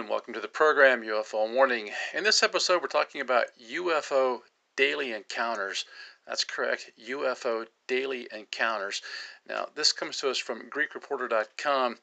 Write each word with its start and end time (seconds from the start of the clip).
and 0.00 0.10
welcome 0.10 0.34
to 0.34 0.40
the 0.40 0.46
program 0.46 1.00
UFO 1.00 1.50
Warning. 1.54 1.90
In 2.12 2.22
this 2.22 2.42
episode, 2.42 2.82
we're 2.82 2.88
talking 2.88 3.22
about 3.22 3.46
UFO 3.72 4.40
daily 4.76 5.12
encounters. 5.12 5.86
That's 6.26 6.44
correct, 6.44 6.90
UFO 7.08 7.66
daily 7.86 8.28
encounters. 8.30 9.00
Now, 9.48 9.68
this 9.74 9.94
comes 9.94 10.18
to 10.18 10.28
us 10.28 10.36
from 10.36 10.68
GreekReporter.com. 10.68 11.96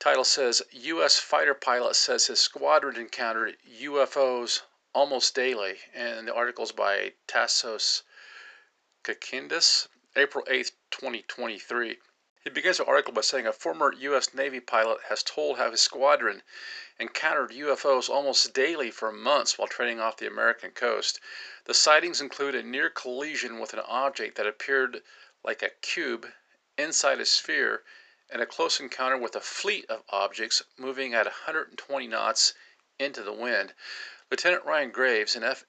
Title 0.00 0.24
says 0.24 0.60
U.S. 0.70 1.18
fighter 1.18 1.54
pilot 1.54 1.96
says 1.96 2.26
his 2.26 2.40
squadron 2.40 2.96
encountered 2.96 3.56
UFOs 3.80 4.60
almost 4.94 5.34
daily, 5.34 5.76
and 5.94 6.28
the 6.28 6.34
article 6.34 6.64
is 6.64 6.72
by 6.72 7.14
Tassos 7.26 8.02
Kakindis, 9.02 9.88
April 10.14 10.44
8th, 10.44 10.72
2023. 10.90 11.96
He 12.44 12.50
begins 12.50 12.78
the 12.78 12.84
article 12.86 13.14
by 13.14 13.20
saying 13.20 13.46
a 13.46 13.52
former 13.52 13.92
U.S. 13.92 14.34
Navy 14.34 14.58
pilot 14.58 14.98
has 15.08 15.22
told 15.22 15.58
how 15.58 15.70
his 15.70 15.80
squadron 15.80 16.42
encountered 16.98 17.50
UFOs 17.50 18.08
almost 18.08 18.52
daily 18.52 18.90
for 18.90 19.10
months 19.10 19.56
while 19.56 19.68
training 19.68 19.98
off 19.98 20.18
the 20.18 20.26
American 20.26 20.70
coast. 20.72 21.20
The 21.64 21.74
sightings 21.74 22.20
include 22.20 22.54
a 22.54 22.62
near 22.62 22.90
collision 22.90 23.58
with 23.58 23.72
an 23.72 23.80
object 23.80 24.36
that 24.36 24.46
appeared 24.46 25.02
like 25.42 25.62
a 25.62 25.70
cube 25.80 26.30
inside 26.76 27.20
a 27.20 27.24
sphere 27.24 27.82
and 28.28 28.40
a 28.42 28.46
close 28.46 28.80
encounter 28.80 29.16
with 29.16 29.36
a 29.36 29.40
fleet 29.40 29.84
of 29.90 30.02
objects 30.08 30.62
moving 30.76 31.14
at 31.14 31.26
120 31.26 32.06
knots 32.06 32.54
into 32.98 33.22
the 33.22 33.32
wind. 33.32 33.74
Lieutenant 34.30 34.64
Ryan 34.64 34.90
Graves, 34.90 35.36
an 35.36 35.44
F 35.44 35.64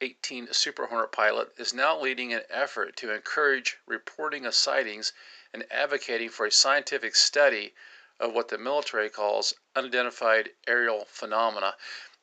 18 0.00 0.52
Super 0.52 0.86
Hornet 0.86 1.12
pilot, 1.12 1.52
is 1.58 1.74
now 1.74 1.98
leading 1.98 2.32
an 2.32 2.42
effort 2.48 2.96
to 2.96 3.12
encourage 3.12 3.78
reporting 3.86 4.46
of 4.46 4.54
sightings 4.54 5.12
and 5.52 5.66
advocating 5.70 6.28
for 6.30 6.46
a 6.46 6.52
scientific 6.52 7.16
study 7.16 7.74
of 8.20 8.34
what 8.34 8.48
the 8.48 8.58
military 8.58 9.08
calls 9.08 9.54
unidentified 9.74 10.50
aerial 10.66 11.06
phenomena. 11.08 11.74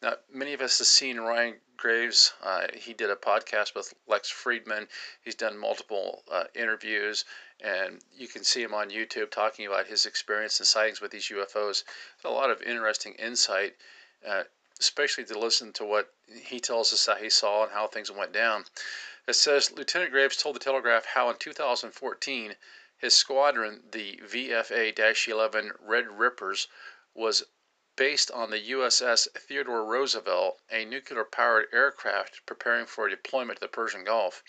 Now, 0.02 0.14
many 0.32 0.54
of 0.54 0.62
us 0.62 0.78
have 0.78 0.88
seen 0.88 1.20
Ryan 1.20 1.56
Graves. 1.76 2.34
Uh, 2.42 2.68
he 2.76 2.94
did 2.94 3.10
a 3.10 3.16
podcast 3.16 3.74
with 3.74 3.94
Lex 4.08 4.32
Fridman. 4.32 4.88
He's 5.22 5.34
done 5.36 5.58
multiple 5.58 6.24
uh, 6.32 6.46
interviews, 6.54 7.26
and 7.60 8.00
you 8.16 8.28
can 8.28 8.44
see 8.44 8.62
him 8.62 8.76
on 8.76 8.92
YouTube 8.92 9.32
talking 9.32 9.66
about 9.66 9.88
his 9.88 10.06
experience 10.06 10.60
and 10.60 10.68
sightings 10.68 11.02
with 11.02 11.12
these 11.12 11.30
UFOs. 11.30 11.84
A 12.24 12.30
lot 12.30 12.52
of 12.52 12.62
interesting 12.62 13.14
insight, 13.16 13.76
uh, 14.28 14.44
especially 14.80 15.26
to 15.26 15.40
listen 15.40 15.74
to 15.74 15.86
what 15.86 16.14
he 16.28 16.60
tells 16.60 16.94
us 16.94 17.06
that 17.08 17.22
he 17.22 17.30
saw 17.32 17.64
and 17.64 17.72
how 17.72 17.88
things 17.88 18.12
went 18.12 18.34
down. 18.34 18.66
It 19.28 19.34
says 19.34 19.72
Lieutenant 19.72 20.12
Graves 20.12 20.38
told 20.38 20.56
the 20.56 20.60
Telegraph 20.60 21.06
how 21.06 21.30
in 21.30 21.38
2014 21.38 22.56
his 23.00 23.16
squadron, 23.16 23.84
the 23.92 24.18
VFA 24.24 25.28
11 25.28 25.72
Red 25.80 26.08
Rippers, 26.18 26.68
was 27.14 27.44
based 27.96 28.32
on 28.32 28.50
the 28.50 28.72
USS 28.72 29.28
Theodore 29.34 29.86
Roosevelt, 29.86 30.60
a 30.72 30.84
nuclear 30.84 31.24
powered 31.24 31.68
aircraft 31.72 32.44
preparing 32.48 32.88
for 32.88 33.08
deployment 33.08 33.60
to 33.60 33.62
the 33.62 33.68
Persian 33.68 34.04
Gulf. 34.04 34.44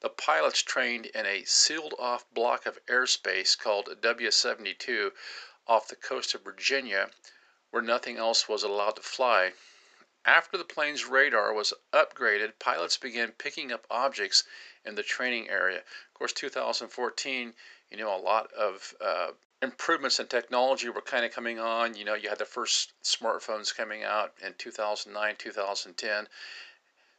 The 0.00 0.10
pilots 0.10 0.60
trained 0.60 1.06
in 1.06 1.24
a 1.24 1.44
sealed 1.44 1.94
off 1.98 2.28
block 2.30 2.66
of 2.66 2.84
airspace 2.86 3.56
called 3.56 4.00
W 4.00 4.30
72 4.30 5.12
off 5.66 5.88
the 5.88 5.96
coast 5.96 6.34
of 6.34 6.42
Virginia, 6.42 7.10
where 7.70 7.82
nothing 7.82 8.16
else 8.16 8.48
was 8.48 8.64
allowed 8.64 8.96
to 8.96 9.02
fly. 9.02 9.54
After 10.26 10.56
the 10.56 10.64
plane's 10.64 11.04
radar 11.04 11.52
was 11.52 11.74
upgraded, 11.92 12.58
pilots 12.58 12.96
began 12.96 13.32
picking 13.32 13.70
up 13.70 13.86
objects 13.90 14.44
in 14.84 14.94
the 14.94 15.02
training 15.02 15.48
area. 15.48 15.78
Of 15.78 16.14
course, 16.14 16.32
2014 16.32 17.54
you 17.96 18.04
know, 18.04 18.16
a 18.16 18.18
lot 18.18 18.52
of 18.54 18.92
uh, 19.00 19.28
improvements 19.62 20.18
in 20.18 20.26
technology 20.26 20.88
were 20.88 21.00
kind 21.00 21.24
of 21.24 21.30
coming 21.30 21.60
on. 21.60 21.94
You 21.94 22.04
know, 22.04 22.14
you 22.14 22.28
had 22.28 22.38
the 22.38 22.44
first 22.44 22.92
smartphones 23.04 23.74
coming 23.74 24.02
out 24.02 24.32
in 24.44 24.52
2009, 24.58 25.36
2010. 25.38 26.26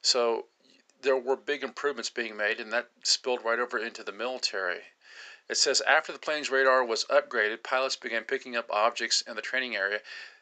So 0.02 0.46
there 1.02 1.16
were 1.16 1.38
big 1.38 1.64
improvements 1.64 2.10
being 2.10 2.36
made, 2.36 2.60
and 2.60 2.74
that 2.74 2.90
spilled 3.04 3.46
right 3.46 3.58
over 3.58 3.78
into 3.78 4.04
the 4.04 4.12
military. 4.12 4.82
It 5.48 5.56
says 5.56 5.80
after 5.82 6.12
the 6.12 6.20
plane's 6.20 6.50
radar 6.50 6.84
was 6.84 7.06
upgraded, 7.06 7.64
pilots 7.64 7.96
began 7.96 8.26
picking 8.26 8.58
up 8.58 8.70
objects 8.70 9.22
in 9.22 9.38
the 9.38 9.42
training 9.42 9.78
area. 9.78 10.02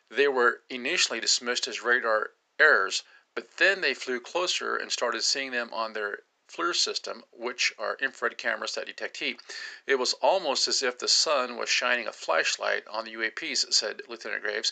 They 0.10 0.28
were 0.28 0.62
initially 0.70 1.20
dismissed 1.20 1.68
as 1.68 1.84
radar 1.84 2.32
errors, 2.58 3.04
but 3.36 3.58
then 3.58 3.82
they 3.82 3.94
flew 3.94 4.20
closer 4.20 4.78
and 4.78 4.92
started 4.92 5.24
seeing 5.24 5.52
them 5.52 5.72
on 5.74 5.94
their 5.94 6.24
FLIR 6.56 6.74
system, 6.74 7.24
which 7.32 7.74
are 7.80 7.98
infrared 8.02 8.38
cameras 8.38 8.76
that 8.76 8.86
detect 8.86 9.18
heat. 9.18 9.42
It 9.88 9.96
was 9.96 10.14
almost 10.14 10.68
as 10.68 10.84
if 10.84 10.98
the 10.98 11.08
sun 11.08 11.58
was 11.58 11.70
shining 11.70 12.08
a 12.08 12.14
flashlight 12.14 12.88
on 12.88 13.06
the 13.06 13.14
UAPs, 13.14 13.74
said 13.74 14.02
Lieutenant 14.08 14.44
Graves. 14.44 14.72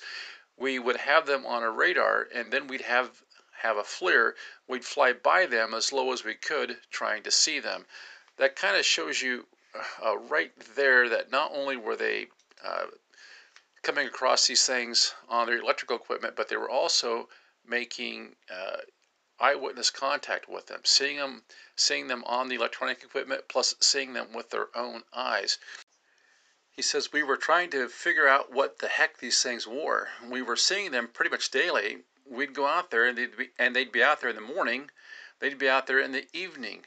We 0.58 0.78
would 0.80 0.98
have 0.98 1.26
them 1.26 1.46
on 1.46 1.64
a 1.64 1.72
radar, 1.72 2.28
and 2.34 2.52
then 2.52 2.68
we'd 2.68 2.82
have 2.82 3.24
have 3.62 3.78
a 3.78 3.84
FLIR. 3.84 4.36
We'd 4.68 4.86
fly 4.86 5.14
by 5.14 5.46
them 5.46 5.74
as 5.74 5.92
low 5.92 6.12
as 6.14 6.24
we 6.24 6.36
could, 6.36 6.80
trying 6.90 7.24
to 7.24 7.32
see 7.32 7.60
them. 7.60 7.86
That 8.38 8.56
kind 8.56 8.76
of 8.76 8.86
shows 8.86 9.22
you 9.22 9.48
uh, 10.04 10.18
right 10.18 10.52
there 10.76 11.10
that 11.10 11.32
not 11.32 11.52
only 11.54 11.78
were 11.78 11.96
they 11.96 12.28
uh, 12.64 12.88
coming 13.84 14.08
across 14.08 14.48
these 14.48 14.66
things 14.66 15.14
on 15.30 15.48
their 15.48 15.60
electrical 15.60 15.96
equipment, 15.96 16.36
but 16.36 16.48
they 16.48 16.58
were 16.58 16.70
also 16.70 17.30
making 17.66 18.36
uh, 18.54 18.78
eyewitness 19.42 19.90
contact 19.90 20.48
with 20.48 20.68
them, 20.68 20.82
seeing 20.86 21.18
them, 21.18 21.44
seeing 21.76 22.08
them 22.08 22.24
on 22.26 22.48
the 22.48 22.56
electronic 22.56 23.04
equipment, 23.04 23.48
plus 23.50 23.74
seeing 23.80 24.14
them 24.14 24.32
with 24.34 24.52
their 24.52 24.68
own 24.78 25.04
eyes. 25.12 25.58
He 26.70 26.82
says 26.82 27.12
we 27.12 27.24
were 27.24 27.38
trying 27.38 27.70
to 27.72 27.90
figure 27.90 28.28
out 28.28 28.52
what 28.52 28.80
the 28.80 28.88
heck 28.88 29.18
these 29.18 29.42
things 29.42 29.68
were. 29.68 30.10
We 30.24 30.42
were 30.42 30.56
seeing 30.56 30.92
them 30.92 31.08
pretty 31.08 31.32
much 31.32 31.52
daily. 31.52 32.04
We'd 32.26 32.54
go 32.54 32.68
out 32.68 32.92
there 32.92 33.06
and 33.06 33.18
they'd 33.18 33.36
be 33.36 33.50
and 33.58 33.76
they'd 33.76 33.92
be 33.92 34.04
out 34.04 34.22
there 34.22 34.30
in 34.30 34.36
the 34.36 34.42
morning. 34.42 34.92
They'd 35.40 35.58
be 35.58 35.70
out 35.70 35.88
there 35.88 36.00
in 36.00 36.12
the 36.12 36.28
evening. 36.34 36.86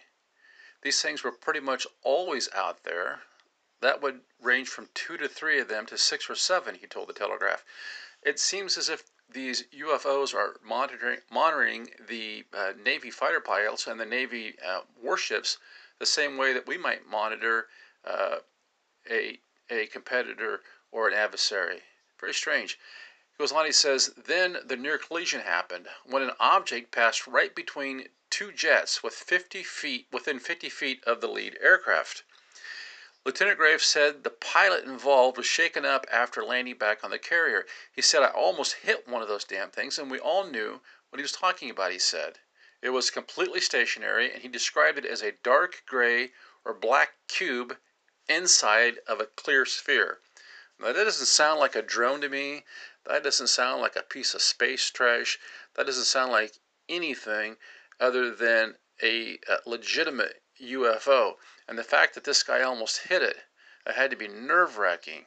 These 0.82 1.02
things 1.02 1.22
were 1.22 1.32
pretty 1.32 1.60
much 1.60 1.86
always 2.02 2.48
out 2.54 2.84
there. 2.84 3.22
That 3.80 4.00
would 4.00 4.22
range 4.40 4.68
from 4.68 4.88
two 4.94 5.16
to 5.16 5.28
three 5.28 5.58
of 5.58 5.68
them 5.68 5.86
to 5.86 5.98
six 5.98 6.30
or 6.30 6.34
seven, 6.34 6.76
he 6.76 6.86
told 6.86 7.08
the 7.08 7.12
Telegraph. 7.12 7.64
It 8.22 8.38
seems 8.38 8.78
as 8.78 8.88
if 8.88 9.02
these 9.30 9.64
UFOs 9.78 10.34
are 10.34 10.60
monitoring 10.62 11.20
monitoring 11.30 11.90
the 12.08 12.44
uh, 12.52 12.72
Navy 12.84 13.10
fighter 13.10 13.40
pilots 13.40 13.86
and 13.86 13.98
the 13.98 14.06
Navy 14.06 14.54
uh, 14.64 14.82
warships 15.02 15.58
the 15.98 16.06
same 16.06 16.36
way 16.36 16.52
that 16.52 16.66
we 16.66 16.76
might 16.76 17.06
monitor 17.06 17.68
uh, 18.04 18.38
a 19.10 19.40
a 19.70 19.86
competitor 19.86 20.62
or 20.92 21.08
an 21.08 21.14
adversary. 21.14 21.82
Very 22.20 22.34
strange. 22.34 22.78
Goes 23.38 23.50
on, 23.50 23.66
he 23.66 23.72
says, 23.72 24.14
then 24.16 24.58
the 24.64 24.76
near 24.76 24.96
collision 24.98 25.40
happened 25.40 25.88
when 26.04 26.22
an 26.22 26.36
object 26.38 26.92
passed 26.92 27.26
right 27.26 27.52
between 27.54 28.08
two 28.30 28.52
jets 28.52 29.02
with 29.02 29.14
50 29.14 29.62
feet 29.64 30.06
within 30.12 30.38
50 30.38 30.68
feet 30.68 31.02
of 31.04 31.20
the 31.20 31.28
lead 31.28 31.58
aircraft. 31.60 32.22
Lieutenant 33.24 33.56
Graves 33.56 33.86
said 33.86 34.22
the 34.22 34.28
pilot 34.28 34.84
involved 34.84 35.38
was 35.38 35.46
shaken 35.46 35.86
up 35.86 36.06
after 36.12 36.44
landing 36.44 36.76
back 36.76 37.02
on 37.02 37.10
the 37.10 37.18
carrier. 37.18 37.64
He 37.90 38.02
said, 38.02 38.22
I 38.22 38.28
almost 38.28 38.74
hit 38.74 39.08
one 39.08 39.22
of 39.22 39.28
those 39.28 39.44
damn 39.44 39.70
things, 39.70 39.98
and 39.98 40.10
we 40.10 40.18
all 40.18 40.46
knew 40.46 40.82
what 41.08 41.18
he 41.18 41.22
was 41.22 41.32
talking 41.32 41.70
about, 41.70 41.90
he 41.90 41.98
said. 41.98 42.40
It 42.82 42.90
was 42.90 43.10
completely 43.10 43.62
stationary, 43.62 44.30
and 44.30 44.42
he 44.42 44.48
described 44.48 44.98
it 44.98 45.06
as 45.06 45.22
a 45.22 45.32
dark 45.42 45.84
gray 45.86 46.32
or 46.66 46.74
black 46.74 47.14
cube 47.26 47.78
inside 48.28 48.98
of 49.06 49.20
a 49.20 49.26
clear 49.26 49.64
sphere. 49.64 50.20
Now, 50.78 50.92
that 50.92 51.04
doesn't 51.04 51.24
sound 51.24 51.60
like 51.60 51.74
a 51.74 51.80
drone 51.80 52.20
to 52.20 52.28
me. 52.28 52.66
That 53.06 53.22
doesn't 53.22 53.46
sound 53.46 53.80
like 53.80 53.96
a 53.96 54.02
piece 54.02 54.34
of 54.34 54.42
space 54.42 54.90
trash. 54.90 55.38
That 55.76 55.86
doesn't 55.86 56.04
sound 56.04 56.30
like 56.30 56.58
anything 56.90 57.56
other 57.98 58.34
than 58.34 58.76
a, 59.02 59.38
a 59.48 59.66
legitimate 59.66 60.42
UFO. 60.60 61.36
And 61.66 61.78
the 61.78 61.84
fact 61.84 62.14
that 62.14 62.24
this 62.24 62.42
guy 62.42 62.62
almost 62.62 63.08
hit 63.08 63.22
it, 63.22 63.44
had 63.86 64.10
to 64.10 64.16
be 64.16 64.28
nerve 64.28 64.78
wracking. 64.78 65.26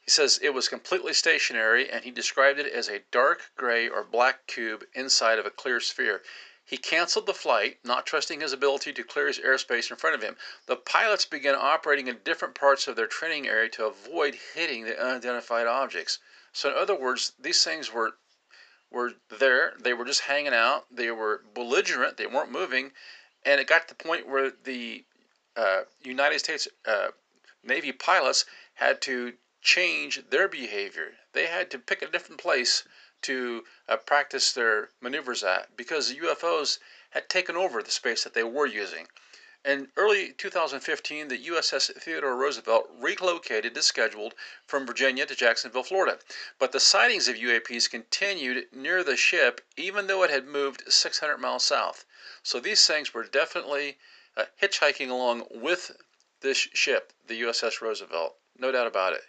He 0.00 0.10
says 0.10 0.40
it 0.42 0.54
was 0.54 0.68
completely 0.68 1.12
stationary 1.12 1.88
and 1.90 2.04
he 2.04 2.10
described 2.10 2.58
it 2.58 2.72
as 2.72 2.88
a 2.88 3.04
dark 3.10 3.52
gray 3.56 3.88
or 3.88 4.02
black 4.02 4.46
cube 4.46 4.84
inside 4.92 5.38
of 5.38 5.46
a 5.46 5.50
clear 5.50 5.78
sphere. 5.78 6.22
He 6.64 6.78
canceled 6.78 7.26
the 7.26 7.34
flight, 7.34 7.78
not 7.84 8.06
trusting 8.06 8.40
his 8.40 8.52
ability 8.52 8.92
to 8.92 9.04
clear 9.04 9.26
his 9.26 9.38
airspace 9.38 9.90
in 9.90 9.96
front 9.96 10.14
of 10.14 10.22
him. 10.22 10.36
The 10.66 10.76
pilots 10.76 11.24
began 11.24 11.54
operating 11.54 12.06
in 12.06 12.20
different 12.24 12.54
parts 12.54 12.86
of 12.86 12.96
their 12.96 13.06
training 13.06 13.48
area 13.48 13.68
to 13.70 13.86
avoid 13.86 14.38
hitting 14.54 14.84
the 14.84 15.00
unidentified 15.00 15.66
objects. 15.66 16.18
So, 16.52 16.70
in 16.70 16.76
other 16.76 16.94
words, 16.94 17.32
these 17.38 17.64
things 17.64 17.92
were 17.92 18.16
were 18.90 19.14
there. 19.28 19.74
They 19.78 19.92
were 19.92 20.04
just 20.04 20.22
hanging 20.22 20.54
out. 20.54 20.86
They 20.90 21.10
were 21.10 21.42
belligerent. 21.54 22.16
They 22.16 22.26
weren't 22.26 22.50
moving, 22.50 22.92
and 23.44 23.60
it 23.60 23.66
got 23.66 23.88
to 23.88 23.94
the 23.94 24.04
point 24.04 24.28
where 24.28 24.50
the 24.64 25.04
uh, 25.56 25.82
United 26.02 26.38
States 26.38 26.68
uh, 26.86 27.08
Navy 27.62 27.92
pilots 27.92 28.44
had 28.74 29.00
to 29.02 29.34
change 29.60 30.22
their 30.30 30.48
behavior. 30.48 31.12
They 31.32 31.46
had 31.46 31.70
to 31.70 31.78
pick 31.78 32.02
a 32.02 32.10
different 32.10 32.40
place 32.40 32.84
to 33.22 33.64
uh, 33.88 33.96
practice 33.98 34.52
their 34.52 34.88
maneuvers 35.00 35.42
at 35.42 35.76
because 35.76 36.08
the 36.08 36.20
UFOs 36.20 36.78
had 37.10 37.28
taken 37.28 37.56
over 37.56 37.82
the 37.82 37.90
space 37.90 38.24
that 38.24 38.34
they 38.34 38.44
were 38.44 38.66
using. 38.66 39.06
In 39.62 39.92
early 39.94 40.32
2015, 40.32 41.28
the 41.28 41.46
USS 41.48 41.94
Theodore 42.00 42.34
Roosevelt 42.34 42.88
relocated 42.98 43.76
as 43.76 43.86
scheduled 43.86 44.34
from 44.66 44.86
Virginia 44.86 45.26
to 45.26 45.34
Jacksonville, 45.34 45.82
Florida. 45.82 46.18
But 46.58 46.72
the 46.72 46.80
sightings 46.80 47.28
of 47.28 47.36
UAPs 47.36 47.90
continued 47.90 48.72
near 48.72 49.04
the 49.04 49.18
ship 49.18 49.60
even 49.76 50.06
though 50.06 50.22
it 50.22 50.30
had 50.30 50.46
moved 50.46 50.90
600 50.90 51.36
miles 51.36 51.62
south. 51.62 52.06
So 52.42 52.58
these 52.58 52.86
things 52.86 53.12
were 53.12 53.24
definitely 53.24 53.98
uh, 54.34 54.46
hitchhiking 54.62 55.10
along 55.10 55.46
with 55.50 55.94
this 56.40 56.56
ship, 56.56 57.12
the 57.26 57.42
USS 57.42 57.82
Roosevelt. 57.82 58.36
No 58.56 58.72
doubt 58.72 58.86
about 58.86 59.12
it. 59.12 59.24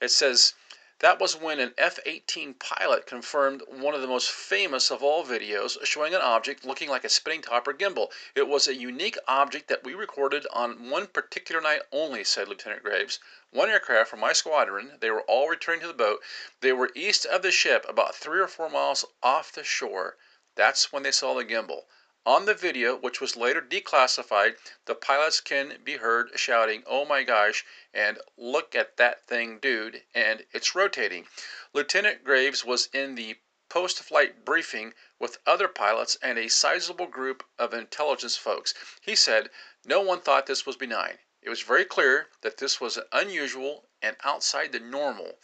It 0.00 0.10
says 0.10 0.54
that 1.00 1.18
was 1.18 1.34
when 1.34 1.58
an 1.58 1.72
F 1.78 1.98
18 2.04 2.54
pilot 2.54 3.06
confirmed 3.06 3.62
one 3.66 3.94
of 3.94 4.02
the 4.02 4.06
most 4.06 4.30
famous 4.30 4.90
of 4.90 5.02
all 5.02 5.24
videos 5.24 5.82
showing 5.84 6.14
an 6.14 6.20
object 6.20 6.64
looking 6.64 6.90
like 6.90 7.04
a 7.04 7.08
spinning 7.08 7.40
top 7.40 7.66
or 7.66 7.72
gimbal. 7.72 8.12
It 8.34 8.46
was 8.46 8.68
a 8.68 8.74
unique 8.74 9.16
object 9.26 9.68
that 9.68 9.82
we 9.82 9.94
recorded 9.94 10.46
on 10.52 10.90
one 10.90 11.06
particular 11.06 11.62
night 11.62 11.80
only, 11.90 12.22
said 12.22 12.48
Lieutenant 12.48 12.82
Graves. 12.82 13.18
One 13.50 13.70
aircraft 13.70 14.10
from 14.10 14.20
my 14.20 14.34
squadron, 14.34 14.98
they 15.00 15.10
were 15.10 15.22
all 15.22 15.48
returning 15.48 15.80
to 15.80 15.86
the 15.86 15.94
boat. 15.94 16.22
They 16.60 16.72
were 16.72 16.92
east 16.94 17.24
of 17.24 17.40
the 17.40 17.50
ship, 17.50 17.86
about 17.88 18.14
three 18.14 18.38
or 18.38 18.48
four 18.48 18.68
miles 18.68 19.06
off 19.22 19.52
the 19.52 19.64
shore. 19.64 20.18
That's 20.54 20.92
when 20.92 21.02
they 21.02 21.12
saw 21.12 21.32
the 21.32 21.46
gimbal. 21.46 21.84
On 22.26 22.44
the 22.44 22.52
video, 22.52 22.96
which 22.96 23.18
was 23.18 23.34
later 23.34 23.62
declassified, 23.62 24.56
the 24.84 24.94
pilots 24.94 25.40
can 25.40 25.78
be 25.82 25.96
heard 25.96 26.38
shouting, 26.38 26.82
Oh 26.86 27.06
my 27.06 27.22
gosh, 27.22 27.64
and 27.94 28.18
look 28.36 28.74
at 28.74 28.98
that 28.98 29.26
thing, 29.26 29.58
dude, 29.58 30.04
and 30.14 30.44
it's 30.52 30.74
rotating. 30.74 31.26
Lieutenant 31.72 32.22
Graves 32.22 32.62
was 32.62 32.90
in 32.92 33.14
the 33.14 33.38
post 33.70 34.00
flight 34.00 34.44
briefing 34.44 34.92
with 35.18 35.38
other 35.46 35.66
pilots 35.66 36.18
and 36.20 36.38
a 36.38 36.48
sizable 36.48 37.06
group 37.06 37.42
of 37.58 37.72
intelligence 37.72 38.36
folks. 38.36 38.74
He 39.00 39.16
said, 39.16 39.48
No 39.86 40.02
one 40.02 40.20
thought 40.20 40.44
this 40.44 40.66
was 40.66 40.76
benign. 40.76 41.20
It 41.40 41.48
was 41.48 41.62
very 41.62 41.86
clear 41.86 42.28
that 42.42 42.58
this 42.58 42.82
was 42.82 42.98
unusual 43.12 43.88
and 44.02 44.16
outside 44.24 44.72
the 44.72 44.80
normal. 44.80 45.38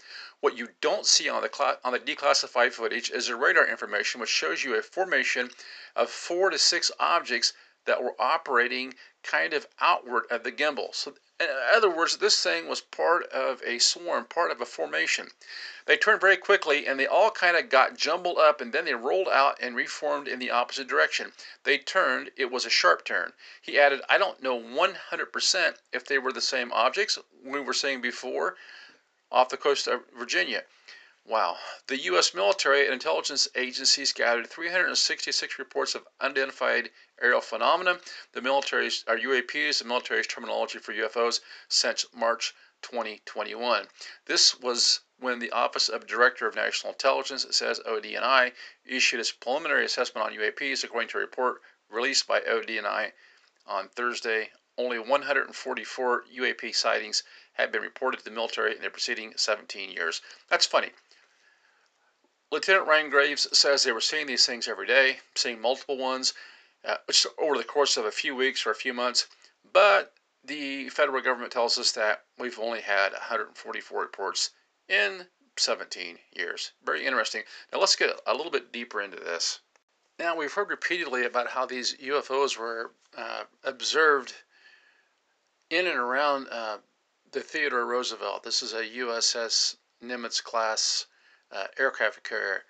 What 0.47 0.57
you 0.57 0.69
don't 0.81 1.05
see 1.05 1.29
on 1.29 1.43
the 1.43 1.79
on 1.83 1.93
the 1.93 1.99
declassified 1.99 2.73
footage 2.73 3.11
is 3.11 3.27
the 3.27 3.35
radar 3.35 3.67
information, 3.67 4.21
which 4.21 4.31
shows 4.31 4.63
you 4.63 4.77
a 4.77 4.81
formation 4.81 5.51
of 5.97 6.09
four 6.09 6.51
to 6.51 6.57
six 6.57 6.93
objects 7.01 7.53
that 7.85 8.01
were 8.01 8.15
operating 8.21 8.95
kind 9.25 9.53
of 9.53 9.67
outward 9.81 10.27
of 10.31 10.45
the 10.45 10.53
gimbal. 10.53 10.95
So, 10.95 11.17
in 11.41 11.49
other 11.75 11.91
words, 11.91 12.19
this 12.19 12.41
thing 12.41 12.69
was 12.69 12.81
part 12.81 13.25
of 13.33 13.61
a 13.65 13.81
swarm, 13.81 14.27
part 14.27 14.53
of 14.53 14.61
a 14.61 14.67
formation. 14.67 15.33
They 15.87 15.97
turned 15.97 16.21
very 16.21 16.37
quickly 16.37 16.87
and 16.87 17.01
they 17.01 17.09
all 17.09 17.33
kind 17.33 17.57
of 17.57 17.69
got 17.69 17.97
jumbled 17.97 18.39
up 18.39 18.61
and 18.61 18.73
then 18.73 18.85
they 18.85 18.95
rolled 18.95 19.29
out 19.29 19.59
and 19.61 19.75
reformed 19.75 20.29
in 20.29 20.39
the 20.39 20.53
opposite 20.53 20.87
direction. 20.87 21.33
They 21.65 21.79
turned, 21.79 22.31
it 22.37 22.53
was 22.53 22.65
a 22.65 22.71
sharp 22.71 23.05
turn. 23.05 23.33
He 23.61 23.81
added, 23.81 24.01
I 24.09 24.17
don't 24.17 24.45
know 24.45 24.61
100% 24.61 25.75
if 25.93 26.05
they 26.05 26.19
were 26.19 26.33
the 26.33 26.41
same 26.41 26.71
objects 26.71 27.19
we 27.45 27.61
were 27.61 27.75
saying 27.75 28.01
before 28.01 28.57
off 29.37 29.51
the 29.51 29.57
coast 29.59 29.87
of 29.87 30.01
Virginia. 30.19 30.65
Wow. 31.27 31.59
The 31.89 31.99
U.S. 32.05 32.33
military 32.33 32.85
and 32.85 32.95
intelligence 32.95 33.49
agencies 33.55 34.15
gathered 34.15 34.49
366 34.49 35.59
reports 35.59 35.95
of 35.95 36.07
unidentified 36.23 36.89
aerial 37.21 37.43
phenomena. 37.43 37.99
The 38.33 38.41
military's, 38.41 39.05
our 39.07 39.19
UAPs, 39.19 39.81
the 39.81 39.85
military's 39.85 40.27
terminology 40.27 40.79
for 40.79 40.95
UFOs, 40.95 41.41
since 41.69 42.07
March 42.15 42.55
2021. 42.81 43.89
This 44.25 44.59
was 44.59 45.01
when 45.19 45.39
the 45.39 45.51
Office 45.51 45.91
of 45.91 46.07
Director 46.07 46.47
of 46.47 46.55
National 46.55 46.95
Intelligence, 46.95 47.45
it 47.45 47.55
says 47.55 47.81
ODNI, 47.81 48.53
issued 48.87 49.21
its 49.21 49.33
preliminary 49.33 49.85
assessment 49.85 50.27
on 50.27 50.33
UAPs, 50.33 50.83
according 50.83 51.09
to 51.11 51.19
a 51.19 51.21
report 51.21 51.61
released 51.91 52.27
by 52.27 52.41
ODNI 52.41 53.13
on 53.67 53.89
Thursday. 53.91 54.51
Only 54.79 54.99
144 54.99 56.25
UAP 56.39 56.75
sightings 56.75 57.23
had 57.57 57.73
been 57.73 57.83
reported 57.83 58.19
to 58.19 58.25
the 58.25 58.31
military 58.31 58.77
in 58.77 58.83
the 58.83 58.91
preceding 58.91 59.33
17 59.37 59.91
years. 59.91 60.21
That's 60.49 60.67
funny. 60.67 60.91
Lieutenant 62.53 62.87
Ryan 62.87 63.11
Graves 63.11 63.49
says 63.59 63.83
they 63.83 63.93
were 63.93 64.01
seeing 64.01 64.27
these 64.27 64.47
things 64.47 64.69
every 64.69 64.87
day, 64.87 65.19
seeing 65.35 65.61
multiple 65.61 65.97
ones, 65.97 66.35
uh, 66.85 66.97
which 67.07 67.27
over 67.39 67.57
the 67.57 67.65
course 67.65 67.97
of 67.97 68.05
a 68.05 68.13
few 68.13 68.37
weeks 68.37 68.67
or 68.67 68.71
a 68.71 68.75
few 68.75 68.95
months. 68.95 69.27
But 69.73 70.15
the 70.45 70.89
federal 70.91 71.23
government 71.23 71.53
tells 71.53 71.77
us 71.79 71.93
that 71.93 72.25
we've 72.39 72.59
only 72.59 72.81
had 72.83 73.13
144 73.13 74.01
reports 74.01 74.51
in 74.89 75.27
17 75.57 76.19
years. 76.37 76.73
Very 76.85 77.05
interesting. 77.05 77.43
Now 77.73 77.81
let's 77.81 77.97
get 77.97 78.21
a 78.27 78.35
little 78.35 78.53
bit 78.53 78.73
deeper 78.73 79.01
into 79.01 79.17
this. 79.17 79.61
Now 80.19 80.37
we've 80.37 80.53
heard 80.53 80.71
repeatedly 80.71 81.25
about 81.25 81.49
how 81.49 81.67
these 81.67 81.97
UFOs 81.97 82.57
were 82.57 82.93
uh, 83.17 83.45
observed 83.65 84.35
in 85.71 85.87
and 85.87 85.99
around 85.99 86.49
uh, 86.51 86.79
the 87.37 87.43
Theodore 87.43 87.85
Roosevelt. 87.85 88.45
This 88.45 88.63
is 88.63 88.73
a 88.73 88.83
USS 88.83 89.77
Nimitz 90.03 90.43
class 90.43 91.05
uh, 91.53 91.67
aircraft 91.79 92.23
carrier. 92.23 92.65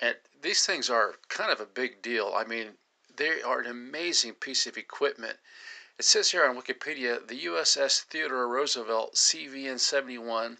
And 0.00 0.16
these 0.42 0.66
things 0.66 0.90
are 0.90 1.14
kind 1.28 1.52
of 1.52 1.60
a 1.60 1.64
big 1.64 2.02
deal. 2.02 2.32
I 2.34 2.42
mean, 2.42 2.70
they 3.14 3.40
are 3.40 3.60
an 3.60 3.70
amazing 3.70 4.34
piece 4.34 4.66
of 4.66 4.76
equipment. 4.76 5.38
It 5.96 6.04
says 6.04 6.32
here 6.32 6.44
on 6.44 6.60
Wikipedia 6.60 7.24
the 7.24 7.44
USS 7.44 8.00
Theodore 8.00 8.48
Roosevelt 8.48 9.14
CVN 9.14 9.78
71 9.78 10.58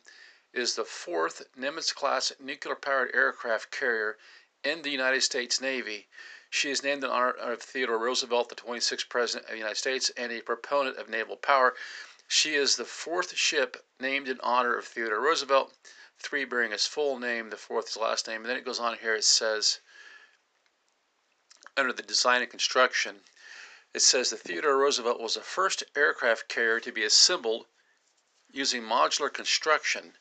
is 0.52 0.76
the 0.76 0.84
fourth 0.84 1.42
Nimitz 1.58 1.92
class 1.92 2.32
nuclear 2.38 2.76
powered 2.76 3.12
aircraft 3.12 3.72
carrier 3.72 4.16
in 4.62 4.82
the 4.82 4.90
United 4.90 5.22
States 5.22 5.60
Navy. 5.60 6.06
She 6.50 6.70
is 6.70 6.84
named 6.84 7.02
in 7.02 7.10
honor 7.10 7.30
of 7.30 7.62
Theodore 7.62 7.98
Roosevelt, 7.98 8.48
the 8.48 8.54
26th 8.54 9.08
President 9.08 9.46
of 9.46 9.52
the 9.52 9.58
United 9.58 9.76
States, 9.76 10.10
and 10.16 10.30
a 10.30 10.40
proponent 10.40 10.98
of 10.98 11.08
naval 11.08 11.36
power. 11.36 11.74
She 12.32 12.54
is 12.54 12.76
the 12.76 12.84
fourth 12.84 13.36
ship 13.36 13.84
named 13.98 14.28
in 14.28 14.40
honor 14.40 14.78
of 14.78 14.86
Theodore 14.86 15.18
Roosevelt 15.18 15.74
three 16.20 16.44
bearing 16.44 16.70
his 16.70 16.86
full 16.86 17.18
name, 17.18 17.50
the 17.50 17.56
fourth 17.56 17.88
his 17.88 17.96
last 17.96 18.28
name. 18.28 18.42
And 18.42 18.46
then 18.48 18.56
it 18.56 18.64
goes 18.64 18.78
on 18.78 18.98
here, 18.98 19.16
it 19.16 19.24
says, 19.24 19.80
under 21.76 21.92
the 21.92 22.04
design 22.04 22.40
and 22.40 22.48
construction, 22.48 23.24
it 23.92 24.02
says 24.02 24.30
the 24.30 24.36
Theodore 24.36 24.76
Roosevelt 24.76 25.18
was 25.20 25.34
the 25.34 25.40
first 25.40 25.82
aircraft 25.96 26.46
carrier 26.48 26.78
to 26.78 26.92
be 26.92 27.02
assembled 27.02 27.66
using 28.48 28.84
modular 28.84 29.32
construction, 29.34 30.16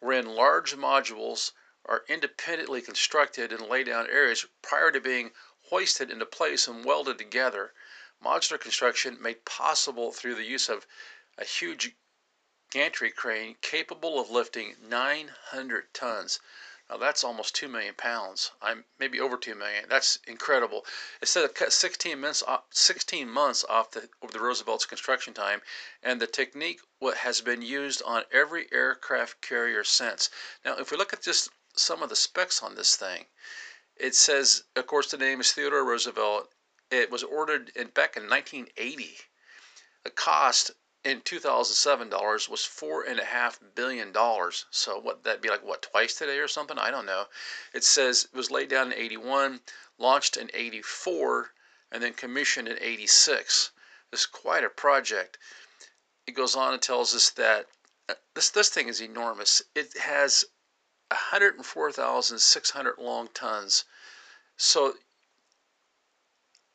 wherein 0.00 0.26
large 0.26 0.74
modules 0.74 1.52
are 1.86 2.04
independently 2.08 2.82
constructed 2.82 3.52
in 3.52 3.60
laydown 3.60 4.08
areas 4.08 4.46
prior 4.62 4.90
to 4.90 5.00
being 5.00 5.32
hoisted 5.70 6.10
into 6.10 6.26
place 6.26 6.66
and 6.66 6.84
welded 6.84 7.18
together. 7.18 7.72
Modular 8.20 8.58
construction 8.58 9.16
made 9.22 9.44
possible 9.44 10.10
through 10.10 10.34
the 10.34 10.42
use 10.42 10.68
of 10.68 10.88
a 11.38 11.44
huge 11.44 11.96
gantry 12.70 13.10
crane 13.10 13.56
capable 13.60 14.18
of 14.18 14.30
lifting 14.30 14.76
900 14.80 15.92
tons. 15.92 16.40
Now 16.88 16.96
that's 16.96 17.24
almost 17.24 17.54
2 17.54 17.68
million 17.68 17.94
pounds. 17.94 18.50
I'm 18.60 18.84
maybe 18.98 19.20
over 19.20 19.36
2 19.36 19.54
million. 19.54 19.86
That's 19.88 20.18
incredible. 20.26 20.84
It 21.20 21.28
said 21.28 21.44
it 21.44 21.54
cut 21.54 21.72
16 21.72 22.20
months 22.20 22.42
off, 22.42 22.64
16 22.70 23.28
months 23.28 23.64
off 23.64 23.92
the, 23.92 24.10
the 24.30 24.40
Roosevelt's 24.40 24.84
construction 24.84 25.32
time, 25.32 25.62
and 26.02 26.20
the 26.20 26.26
technique 26.26 26.80
what 26.98 27.18
has 27.18 27.40
been 27.40 27.62
used 27.62 28.02
on 28.02 28.24
every 28.30 28.70
aircraft 28.72 29.40
carrier 29.40 29.84
since. 29.84 30.28
Now, 30.64 30.76
if 30.76 30.90
we 30.90 30.96
look 30.96 31.12
at 31.12 31.22
just 31.22 31.48
some 31.74 32.02
of 32.02 32.10
the 32.10 32.16
specs 32.16 32.62
on 32.62 32.74
this 32.74 32.96
thing, 32.96 33.26
it 33.96 34.14
says, 34.14 34.64
of 34.76 34.86
course, 34.86 35.10
the 35.10 35.16
name 35.16 35.40
is 35.40 35.52
Theodore 35.52 35.84
Roosevelt. 35.84 36.52
It 36.90 37.10
was 37.10 37.22
ordered 37.22 37.70
in, 37.76 37.88
back 37.88 38.16
in 38.16 38.28
1980. 38.28 39.18
The 40.04 40.10
cost 40.10 40.72
in 41.04 41.20
2007 41.22 42.08
dollars 42.08 42.48
was 42.48 42.64
four 42.64 43.02
and 43.02 43.18
a 43.18 43.24
half 43.24 43.58
billion 43.74 44.12
dollars. 44.12 44.66
So 44.70 45.00
what 45.00 45.24
that'd 45.24 45.42
be 45.42 45.48
like 45.48 45.64
what 45.64 45.82
twice 45.82 46.14
today 46.14 46.38
or 46.38 46.48
something? 46.48 46.78
I 46.78 46.90
don't 46.90 47.06
know. 47.06 47.26
It 47.74 47.84
says 47.84 48.28
it 48.32 48.36
was 48.36 48.50
laid 48.50 48.68
down 48.68 48.92
in 48.92 48.98
81, 48.98 49.60
launched 49.98 50.36
in 50.36 50.50
84, 50.54 51.52
and 51.90 52.02
then 52.02 52.14
commissioned 52.14 52.68
in 52.68 52.78
86. 52.80 53.72
It's 54.12 54.26
quite 54.26 54.64
a 54.64 54.68
project. 54.68 55.38
It 56.26 56.32
goes 56.32 56.54
on 56.54 56.72
and 56.72 56.82
tells 56.82 57.14
us 57.14 57.30
that 57.30 57.66
uh, 58.08 58.14
this 58.34 58.50
this 58.50 58.68
thing 58.68 58.88
is 58.88 59.00
enormous. 59.00 59.62
It 59.74 59.96
has 59.98 60.44
104,600 61.08 62.98
long 62.98 63.28
tons. 63.34 63.84
So 64.56 64.94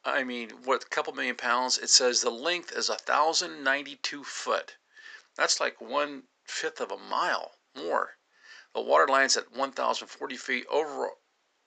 I 0.10 0.24
mean, 0.24 0.52
what, 0.64 0.86
a 0.86 0.88
couple 0.88 1.12
million 1.14 1.36
pounds? 1.36 1.78
It 1.78 1.90
says 1.90 2.22
the 2.22 2.30
length 2.30 2.72
is 2.72 2.88
1,092 2.88 4.24
foot. 4.24 4.78
That's 5.36 5.60
like 5.60 5.82
one 5.82 6.24
fifth 6.46 6.80
of 6.80 6.92
a 6.92 6.98
mile 6.98 7.58
more. 7.76 8.18
The 8.74 8.80
water 8.80 9.06
line's 9.06 9.36
at 9.36 9.52
1,040 9.52 10.38
feet. 10.38 10.66
Overall, 10.70 11.20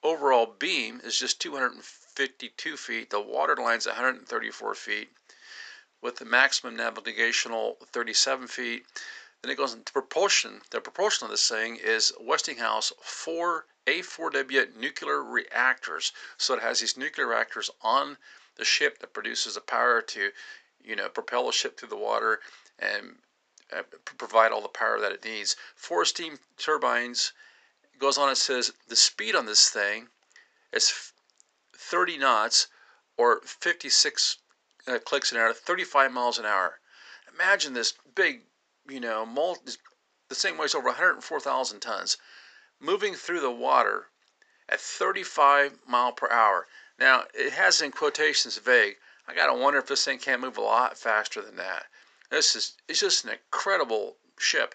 overall 0.03 0.47
beam 0.47 1.03
is 1.05 1.19
just 1.19 1.39
252 1.43 2.77
feet. 2.79 3.11
The 3.11 3.21
water 3.21 3.57
line's 3.57 3.87
134 3.87 4.75
feet 4.75 5.11
with 6.01 6.17
the 6.17 6.25
maximum 6.25 6.77
navigational 6.77 7.77
37 7.93 8.49
feet. 8.49 8.87
Then 9.43 9.51
it 9.51 9.57
goes 9.57 9.75
into 9.75 9.93
propulsion. 9.93 10.63
The 10.71 10.81
propulsion 10.81 11.27
of 11.27 11.31
this 11.31 11.47
thing 11.47 11.77
is 11.77 12.15
Westinghouse 12.19 12.91
4 13.03 13.67
A4W 13.91 14.77
nuclear 14.77 15.23
reactors. 15.23 16.13
So 16.37 16.55
it 16.55 16.63
has 16.63 16.81
these 16.81 16.97
nuclear 16.97 17.27
reactors 17.27 17.71
on 17.83 18.17
the 18.57 18.65
ship 18.65 18.99
that 19.01 19.13
produces 19.13 19.55
the 19.55 19.61
power 19.61 20.01
to 20.03 20.31
you 20.83 20.97
know, 20.97 21.09
propel 21.09 21.47
the 21.47 21.53
ship 21.53 21.79
through 21.79 21.89
the 21.89 21.97
water 21.97 22.41
and 22.79 23.17
uh, 23.73 23.83
provide 24.05 24.53
all 24.53 24.63
the 24.63 24.69
power 24.69 25.01
that 25.01 25.13
it 25.13 25.25
needs. 25.25 25.57
Four 25.75 26.05
steam 26.05 26.39
turbines. 26.57 27.33
Goes 27.99 28.17
on. 28.17 28.31
It 28.31 28.37
says 28.37 28.73
the 28.89 28.97
speed 28.97 29.35
on 29.35 29.45
this 29.45 29.69
thing 29.69 30.09
is 30.73 31.13
30 31.77 32.17
knots 32.17 32.69
or 33.19 33.41
56 33.43 34.39
uh, 34.89 34.99
clicks 35.05 35.33
an 35.33 35.39
hour, 35.39 35.53
35 35.53 36.11
miles 36.11 36.39
an 36.39 36.47
hour. 36.47 36.81
Imagine 37.35 37.75
this 37.75 37.93
big, 38.15 38.43
you 38.89 39.01
know, 39.01 39.27
multi, 39.27 39.73
the 40.29 40.35
same 40.35 40.57
weighs 40.57 40.75
over 40.75 40.87
104,000 40.87 41.81
tons, 41.81 42.17
moving 42.81 43.15
through 43.15 43.41
the 43.41 43.51
water 43.51 44.09
at 44.69 44.81
35 44.81 45.79
mile 45.87 46.13
per 46.13 46.29
hour. 46.31 46.67
Now 46.99 47.27
it 47.35 47.53
has 47.53 47.81
in 47.81 47.93
quotations 47.93 48.57
vague. 48.59 48.97
I 49.29 49.35
gotta 49.35 49.55
wonder 49.55 49.79
if 49.79 49.87
this 49.87 50.05
thing 50.05 50.19
can't 50.19 50.41
move 50.41 50.57
a 50.57 50.63
lot 50.63 50.99
faster 50.99 51.41
than 51.41 51.57
that. 51.57 51.87
This 52.31 52.57
is 52.57 52.77
it's 52.89 53.01
just 53.01 53.25
an 53.25 53.31
incredible 53.31 54.17
ship. 54.39 54.75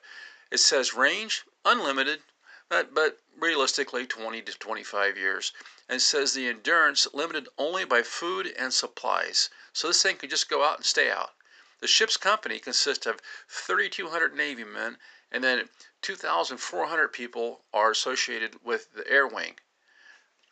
It 0.52 0.60
says 0.60 0.94
range 0.94 1.44
unlimited, 1.66 2.22
but, 2.70 2.94
but 2.94 3.20
realistically 3.38 4.06
20 4.06 4.42
to 4.44 4.58
25 4.58 5.18
years. 5.18 5.52
And 5.90 6.02
says 6.02 6.34
the 6.34 6.48
endurance 6.48 7.08
limited 7.14 7.48
only 7.58 7.86
by 7.86 8.04
food 8.04 8.48
and 8.58 8.74
supplies. 8.74 9.50
So 9.74 9.88
this 9.88 10.02
thing 10.02 10.18
could 10.18 10.30
just 10.30 10.50
go 10.50 10.64
out 10.64 10.78
and 10.78 10.86
stay 10.86 11.10
out. 11.10 11.34
The 11.80 11.88
ship's 11.88 12.18
company 12.18 12.60
consists 12.60 13.06
of 13.06 13.20
3,200 13.50 14.34
Navy 14.34 14.64
men, 14.64 14.98
and 15.32 15.44
then 15.44 15.70
2,400 16.02 17.08
people 17.10 17.62
are 17.74 17.92
associated 17.92 18.56
with 18.64 18.94
the 18.94 19.10
air 19.10 19.28
wing. 19.28 19.56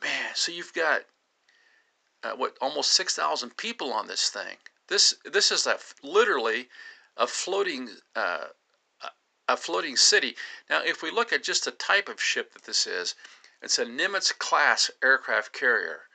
Man, 0.02 0.32
so 0.36 0.52
you've 0.52 0.74
got 0.74 1.02
uh, 2.24 2.34
what 2.34 2.58
almost 2.62 2.92
6,000 2.94 3.56
people 3.58 3.94
on 3.94 4.08
this 4.08 4.30
thing. 4.30 4.58
This 4.88 5.16
this 5.24 5.52
is 5.52 5.66
a, 5.66 5.80
literally 6.02 6.70
a 7.16 7.26
floating 7.26 7.90
uh, 8.16 8.48
a 9.48 9.58
floating 9.58 9.96
city. 9.96 10.36
Now, 10.70 10.82
if 10.84 11.02
we 11.02 11.12
look 11.12 11.34
at 11.34 11.44
just 11.44 11.66
the 11.66 11.72
type 11.72 12.10
of 12.10 12.22
ship 12.22 12.54
that 12.54 12.64
this 12.64 12.88
is, 12.88 13.16
it's 13.62 13.80
a 13.80 13.86
Nimitz 13.86 14.38
class 14.38 14.90
aircraft 15.04 15.54
carrier. 15.54 16.08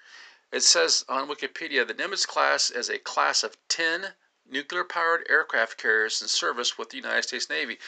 It 0.51 0.63
says 0.63 1.05
on 1.09 1.29
Wikipedia 1.29 1.87
the 1.87 1.95
Nimitz 1.95 2.27
class 2.27 2.71
is 2.71 2.89
a 2.89 2.99
class 2.99 3.43
of 3.43 3.57
10 3.69 4.15
nuclear 4.51 4.85
powered 4.85 5.27
aircraft 5.29 5.77
carriers 5.77 6.23
in 6.23 6.29
service 6.29 6.79
with 6.79 6.91
the 6.91 6.97
United 6.97 7.25
States 7.25 7.51
Navy. 7.51 7.79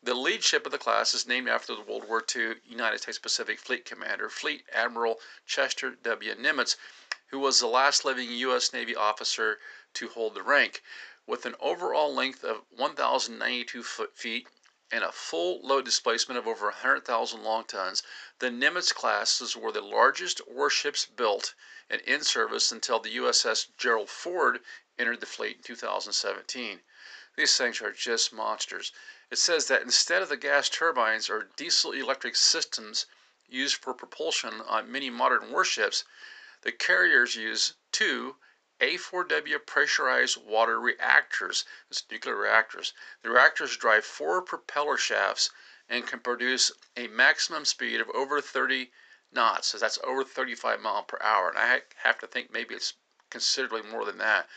The 0.00 0.14
lead 0.14 0.44
ship 0.44 0.64
of 0.64 0.70
the 0.70 0.78
class 0.78 1.12
is 1.12 1.26
named 1.26 1.48
after 1.48 1.74
the 1.74 1.80
World 1.80 2.04
War 2.04 2.24
II 2.32 2.60
United 2.64 3.00
States 3.02 3.18
Pacific 3.18 3.58
Fleet 3.58 3.84
Commander, 3.84 4.30
Fleet 4.30 4.64
Admiral 4.70 5.20
Chester 5.44 5.90
W. 5.90 6.36
Nimitz, 6.36 6.76
who 7.30 7.40
was 7.40 7.58
the 7.58 7.66
last 7.66 8.04
living 8.04 8.30
U.S. 8.30 8.72
Navy 8.72 8.94
officer 8.94 9.58
to 9.94 10.08
hold 10.10 10.34
the 10.34 10.44
rank. 10.44 10.84
With 11.26 11.46
an 11.46 11.56
overall 11.58 12.14
length 12.14 12.44
of 12.44 12.64
1,092 12.70 13.82
feet 13.82 14.46
and 14.92 15.02
a 15.02 15.10
full 15.10 15.60
load 15.66 15.84
displacement 15.84 16.38
of 16.38 16.46
over 16.46 16.66
100,000 16.66 17.42
long 17.42 17.64
tons, 17.64 18.04
the 18.38 18.52
Nimitz 18.52 18.92
classes 18.94 19.56
were 19.56 19.72
the 19.72 19.80
largest 19.80 20.40
warships 20.46 21.06
built 21.06 21.54
and 21.90 22.00
in 22.02 22.22
service 22.22 22.70
until 22.70 23.00
the 23.00 23.16
USS 23.16 23.66
Gerald 23.76 24.10
Ford 24.10 24.62
entered 24.96 25.18
the 25.18 25.26
fleet 25.26 25.56
in 25.56 25.62
2017. 25.64 26.82
These 27.38 27.56
things 27.56 27.80
are 27.80 27.92
just 27.92 28.32
monsters. 28.32 28.90
It 29.30 29.38
says 29.38 29.68
that 29.68 29.82
instead 29.82 30.22
of 30.22 30.28
the 30.28 30.36
gas 30.36 30.68
turbines 30.68 31.30
or 31.30 31.50
diesel 31.54 31.92
electric 31.92 32.34
systems 32.34 33.06
used 33.46 33.76
for 33.76 33.94
propulsion 33.94 34.60
on 34.62 34.90
many 34.90 35.08
modern 35.08 35.52
warships, 35.52 36.02
the 36.62 36.72
carriers 36.72 37.36
use 37.36 37.74
two 37.92 38.38
A4W 38.80 39.64
pressurized 39.64 40.36
water 40.38 40.80
reactors. 40.80 41.64
It's 41.88 42.02
nuclear 42.10 42.34
reactors. 42.34 42.92
The 43.22 43.30
reactors 43.30 43.76
drive 43.76 44.04
four 44.04 44.42
propeller 44.42 44.96
shafts 44.96 45.50
and 45.88 46.08
can 46.08 46.18
produce 46.18 46.72
a 46.96 47.06
maximum 47.06 47.64
speed 47.64 48.00
of 48.00 48.10
over 48.10 48.40
30 48.40 48.90
knots. 49.30 49.68
So 49.68 49.78
that's 49.78 50.00
over 50.02 50.24
35 50.24 50.80
mile 50.80 51.04
per 51.04 51.18
hour. 51.20 51.50
And 51.50 51.58
I 51.60 51.82
have 51.98 52.18
to 52.18 52.26
think 52.26 52.50
maybe 52.50 52.74
it's 52.74 52.94
considerably 53.30 53.82
more 53.82 54.04
than 54.04 54.18
that. 54.18 54.48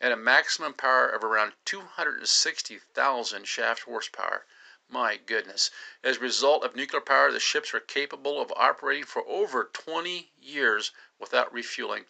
And 0.00 0.12
a 0.12 0.16
maximum 0.16 0.74
power 0.74 1.08
of 1.08 1.22
around 1.22 1.54
260,000 1.64 3.44
shaft 3.44 3.82
horsepower. 3.82 4.46
My 4.88 5.16
goodness. 5.16 5.70
As 6.02 6.16
a 6.16 6.20
result 6.20 6.64
of 6.64 6.76
nuclear 6.76 7.00
power, 7.00 7.32
the 7.32 7.40
ships 7.40 7.72
are 7.72 7.80
capable 7.80 8.40
of 8.40 8.52
operating 8.56 9.04
for 9.04 9.24
over 9.26 9.64
20 9.72 10.32
years 10.40 10.92
without 11.18 11.52
refueling 11.52 12.06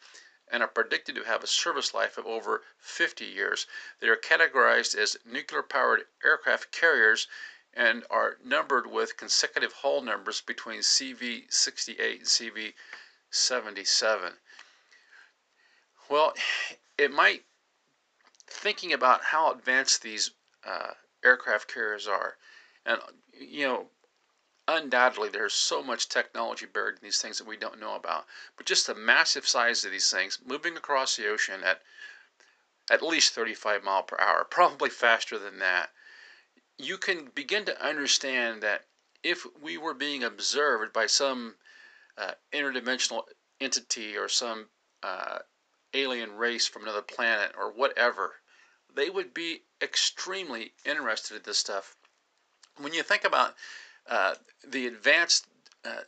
and 0.48 0.62
are 0.62 0.68
predicted 0.68 1.14
to 1.14 1.24
have 1.24 1.42
a 1.42 1.46
service 1.46 1.94
life 1.94 2.18
of 2.18 2.26
over 2.26 2.62
50 2.78 3.24
years. 3.24 3.66
They 4.00 4.08
are 4.08 4.16
categorized 4.16 4.94
as 4.94 5.16
nuclear 5.24 5.62
powered 5.62 6.06
aircraft 6.22 6.70
carriers 6.70 7.26
and 7.72 8.04
are 8.10 8.38
numbered 8.44 8.86
with 8.86 9.16
consecutive 9.16 9.72
hull 9.72 10.00
numbers 10.00 10.40
between 10.40 10.80
CV 10.80 11.52
68 11.52 12.20
and 12.20 12.28
CV 12.28 12.74
77. 13.30 14.38
Well, 16.08 16.34
it 16.98 17.10
might, 17.10 17.44
thinking 18.46 18.92
about 18.92 19.24
how 19.24 19.52
advanced 19.52 20.02
these 20.02 20.30
uh, 20.64 20.92
aircraft 21.24 21.72
carriers 21.72 22.06
are, 22.06 22.36
and 22.86 23.00
you 23.32 23.66
know, 23.66 23.90
undoubtedly 24.68 25.28
there's 25.28 25.52
so 25.52 25.82
much 25.82 26.08
technology 26.08 26.66
buried 26.66 26.94
in 26.94 27.00
these 27.02 27.20
things 27.20 27.38
that 27.38 27.46
we 27.46 27.56
don't 27.56 27.80
know 27.80 27.94
about. 27.94 28.26
But 28.56 28.66
just 28.66 28.86
the 28.86 28.94
massive 28.94 29.46
size 29.46 29.84
of 29.84 29.90
these 29.90 30.10
things 30.10 30.38
moving 30.44 30.76
across 30.76 31.16
the 31.16 31.28
ocean 31.28 31.62
at 31.64 31.82
at 32.90 33.02
least 33.02 33.32
35 33.32 33.82
mile 33.82 34.02
per 34.02 34.18
hour, 34.20 34.44
probably 34.50 34.90
faster 34.90 35.38
than 35.38 35.58
that. 35.58 35.90
You 36.78 36.98
can 36.98 37.30
begin 37.34 37.64
to 37.66 37.84
understand 37.84 38.62
that 38.62 38.86
if 39.22 39.46
we 39.60 39.78
were 39.78 39.94
being 39.94 40.22
observed 40.22 40.92
by 40.92 41.06
some 41.06 41.56
uh, 42.18 42.32
interdimensional 42.52 43.22
entity 43.60 44.16
or 44.16 44.28
some 44.28 44.68
uh, 45.02 45.38
alien 45.94 46.36
race 46.36 46.66
from 46.66 46.82
another 46.82 47.02
planet 47.02 47.52
or 47.56 47.72
whatever, 47.72 48.34
they 48.94 49.08
would 49.08 49.32
be 49.32 49.62
extremely 49.80 50.72
interested 50.84 51.36
in 51.36 51.42
this 51.44 51.58
stuff. 51.58 51.96
When 52.76 52.92
you 52.92 53.02
think 53.02 53.24
about 53.24 53.54
uh, 54.08 54.34
the 54.66 54.86
advanced 54.86 55.46
uh, 55.84 56.02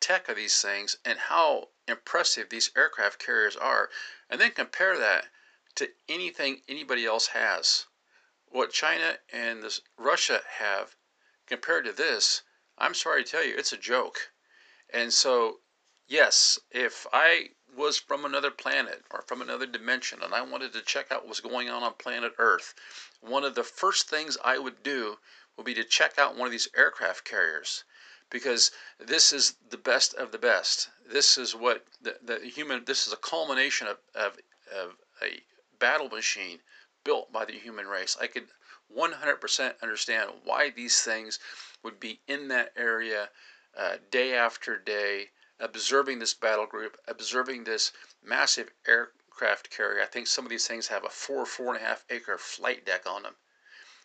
tech 0.00 0.28
of 0.28 0.36
these 0.36 0.60
things 0.60 0.96
and 1.04 1.18
how 1.18 1.68
impressive 1.86 2.48
these 2.48 2.70
aircraft 2.76 3.24
carriers 3.24 3.56
are, 3.56 3.90
and 4.28 4.40
then 4.40 4.50
compare 4.52 4.98
that 4.98 5.26
to 5.76 5.88
anything 6.08 6.62
anybody 6.68 7.04
else 7.06 7.28
has. 7.28 7.86
What 8.46 8.72
China 8.72 9.18
and 9.32 9.62
this, 9.62 9.80
Russia 9.98 10.40
have 10.58 10.96
compared 11.46 11.84
to 11.84 11.92
this, 11.92 12.42
I'm 12.78 12.94
sorry 12.94 13.24
to 13.24 13.30
tell 13.30 13.44
you, 13.44 13.54
it's 13.56 13.72
a 13.72 13.76
joke. 13.76 14.18
And 14.92 15.12
so, 15.12 15.58
yes, 16.08 16.58
if 16.70 17.06
I 17.12 17.50
was 17.76 17.98
from 17.98 18.24
another 18.24 18.50
planet 18.50 19.04
or 19.10 19.22
from 19.22 19.40
another 19.40 19.66
dimension 19.66 20.22
and 20.22 20.34
I 20.34 20.42
wanted 20.42 20.72
to 20.72 20.82
check 20.82 21.10
out 21.10 21.22
what 21.22 21.28
was 21.28 21.40
going 21.40 21.68
on 21.68 21.82
on 21.82 21.94
planet 21.94 22.32
Earth, 22.38 22.74
one 23.20 23.44
of 23.44 23.54
the 23.54 23.64
first 23.64 24.08
things 24.08 24.36
I 24.44 24.58
would 24.58 24.82
do 24.82 25.18
would 25.56 25.66
be 25.66 25.74
to 25.74 25.84
check 25.84 26.18
out 26.18 26.36
one 26.36 26.46
of 26.46 26.52
these 26.52 26.68
aircraft 26.76 27.24
carriers 27.24 27.84
because 28.30 28.70
this 28.98 29.32
is 29.32 29.56
the 29.68 29.76
best 29.76 30.14
of 30.14 30.32
the 30.32 30.38
best. 30.38 30.88
This 31.06 31.36
is 31.36 31.54
what 31.54 31.84
the, 32.00 32.16
the 32.22 32.38
human, 32.38 32.84
this 32.84 33.06
is 33.06 33.12
a 33.12 33.16
culmination 33.16 33.88
of, 33.88 33.98
of, 34.14 34.38
of 34.72 34.96
a 35.22 35.42
battle 35.78 36.08
machine 36.08 36.60
built 37.04 37.32
by 37.32 37.44
the 37.44 37.52
human 37.52 37.86
race. 37.86 38.16
I 38.20 38.26
could 38.26 38.48
100% 38.96 39.74
understand 39.82 40.30
why 40.44 40.70
these 40.70 41.00
things 41.02 41.38
would 41.82 42.00
be 42.00 42.20
in 42.26 42.48
that 42.48 42.72
area 42.76 43.30
uh, 43.76 43.96
day 44.10 44.34
after 44.34 44.78
day, 44.78 45.30
observing 45.60 46.18
this 46.18 46.34
battle 46.34 46.66
group, 46.66 46.98
observing 47.06 47.64
this 47.64 47.92
massive 48.22 48.70
aircraft 48.88 49.70
carrier. 49.70 50.02
I 50.02 50.06
think 50.06 50.26
some 50.26 50.44
of 50.44 50.50
these 50.50 50.66
things 50.66 50.88
have 50.88 51.04
a 51.04 51.10
four, 51.10 51.46
four 51.46 51.74
and 51.74 51.82
a 51.82 51.86
half 51.86 52.04
acre 52.10 52.38
flight 52.38 52.84
deck 52.84 53.06
on 53.06 53.22
them 53.22 53.36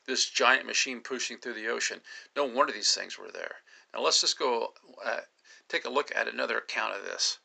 this 0.06 0.30
giant 0.30 0.66
machine 0.66 1.02
pushing 1.02 1.38
through 1.38 1.54
the 1.54 1.68
ocean. 1.68 2.02
No 2.36 2.46
wonder 2.46 2.72
these 2.72 2.94
things 2.94 3.18
were 3.18 3.32
there. 3.32 3.56
Now 3.94 4.02
let's 4.02 4.22
just 4.22 4.38
go 4.38 4.74
uh, 5.04 5.22
take 5.68 5.86
a 5.86 5.90
look 5.90 6.16
at 6.16 6.28
another 6.28 6.58
account 6.60 6.96
of 6.96 7.04
this. 7.04 7.40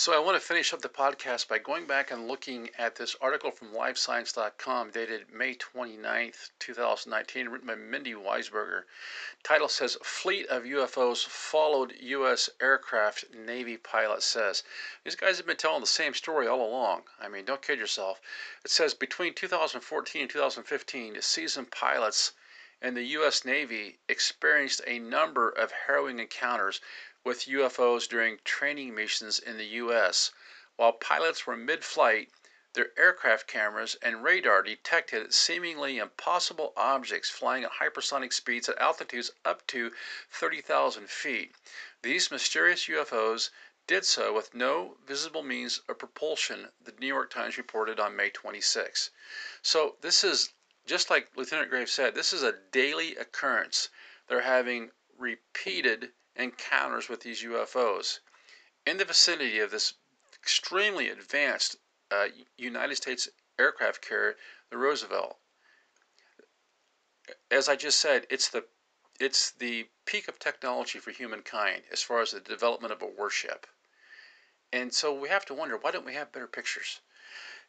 So 0.00 0.14
I 0.14 0.18
want 0.18 0.40
to 0.40 0.40
finish 0.40 0.72
up 0.72 0.80
the 0.80 0.88
podcast 0.88 1.46
by 1.46 1.58
going 1.58 1.86
back 1.86 2.10
and 2.10 2.26
looking 2.26 2.70
at 2.78 2.96
this 2.96 3.14
article 3.20 3.50
from 3.50 3.74
LiveScience.com 3.74 4.92
dated 4.92 5.30
May 5.30 5.54
29th, 5.54 6.52
2019, 6.58 7.50
written 7.50 7.66
by 7.66 7.74
Mindy 7.74 8.14
Weisberger. 8.14 8.84
Title 9.42 9.68
says 9.68 9.98
Fleet 10.02 10.46
of 10.46 10.62
UFOs 10.62 11.26
followed 11.26 11.92
U.S. 12.00 12.48
aircraft 12.62 13.26
Navy 13.34 13.76
pilot 13.76 14.22
says. 14.22 14.62
These 15.04 15.16
guys 15.16 15.36
have 15.36 15.44
been 15.44 15.58
telling 15.58 15.82
the 15.82 15.86
same 15.86 16.14
story 16.14 16.46
all 16.46 16.66
along. 16.66 17.02
I 17.20 17.28
mean, 17.28 17.44
don't 17.44 17.60
kid 17.60 17.78
yourself. 17.78 18.22
It 18.64 18.70
says 18.70 18.94
between 18.94 19.34
2014 19.34 20.22
and 20.22 20.30
2015, 20.30 21.20
seasoned 21.20 21.70
pilots 21.70 22.32
in 22.80 22.94
the 22.94 23.04
U.S. 23.04 23.44
Navy 23.44 23.98
experienced 24.08 24.80
a 24.86 24.98
number 24.98 25.50
of 25.50 25.70
harrowing 25.86 26.18
encounters 26.18 26.80
with 27.24 27.46
UFOs 27.46 28.08
during 28.08 28.38
training 28.44 28.94
missions 28.94 29.38
in 29.38 29.58
the 29.58 29.66
U.S. 29.66 30.32
While 30.76 30.92
pilots 30.92 31.46
were 31.46 31.56
mid 31.56 31.84
flight, 31.84 32.30
their 32.72 32.96
aircraft 32.96 33.46
cameras 33.46 33.96
and 34.00 34.22
radar 34.22 34.62
detected 34.62 35.34
seemingly 35.34 35.98
impossible 35.98 36.72
objects 36.76 37.28
flying 37.28 37.64
at 37.64 37.72
hypersonic 37.72 38.32
speeds 38.32 38.68
at 38.68 38.78
altitudes 38.78 39.32
up 39.44 39.66
to 39.66 39.92
30,000 40.30 41.10
feet. 41.10 41.54
These 42.02 42.30
mysterious 42.30 42.86
UFOs 42.86 43.50
did 43.86 44.06
so 44.06 44.32
with 44.32 44.54
no 44.54 44.96
visible 45.04 45.42
means 45.42 45.80
of 45.88 45.98
propulsion, 45.98 46.70
the 46.80 46.92
New 46.92 47.08
York 47.08 47.28
Times 47.28 47.58
reported 47.58 47.98
on 47.98 48.14
May 48.14 48.30
26. 48.30 49.10
So, 49.62 49.96
this 50.00 50.22
is 50.22 50.52
just 50.86 51.10
like 51.10 51.36
Lieutenant 51.36 51.70
Graves 51.70 51.92
said, 51.92 52.14
this 52.14 52.32
is 52.32 52.42
a 52.42 52.52
daily 52.70 53.16
occurrence. 53.16 53.88
They're 54.28 54.42
having 54.42 54.92
repeated 55.18 56.12
encounters 56.36 57.08
with 57.08 57.20
these 57.20 57.42
UFOs 57.42 58.20
in 58.86 58.96
the 58.96 59.04
vicinity 59.04 59.60
of 59.60 59.70
this 59.70 59.94
extremely 60.34 61.08
advanced 61.08 61.76
uh, 62.10 62.26
United 62.56 62.96
States 62.96 63.28
aircraft 63.58 64.00
carrier, 64.00 64.36
the 64.70 64.78
Roosevelt. 64.78 65.36
As 67.50 67.68
I 67.68 67.76
just 67.76 68.00
said, 68.00 68.26
it's 68.30 68.48
the 68.48 68.64
it's 69.20 69.50
the 69.50 69.86
peak 70.06 70.28
of 70.28 70.38
technology 70.38 70.98
for 70.98 71.10
humankind 71.10 71.82
as 71.92 72.02
far 72.02 72.22
as 72.22 72.30
the 72.30 72.40
development 72.40 72.92
of 72.92 73.02
a 73.02 73.06
warship. 73.06 73.66
And 74.72 74.94
so 74.94 75.12
we 75.12 75.28
have 75.28 75.44
to 75.46 75.54
wonder 75.54 75.76
why 75.76 75.90
don't 75.90 76.06
we 76.06 76.14
have 76.14 76.32
better 76.32 76.46
pictures? 76.46 77.00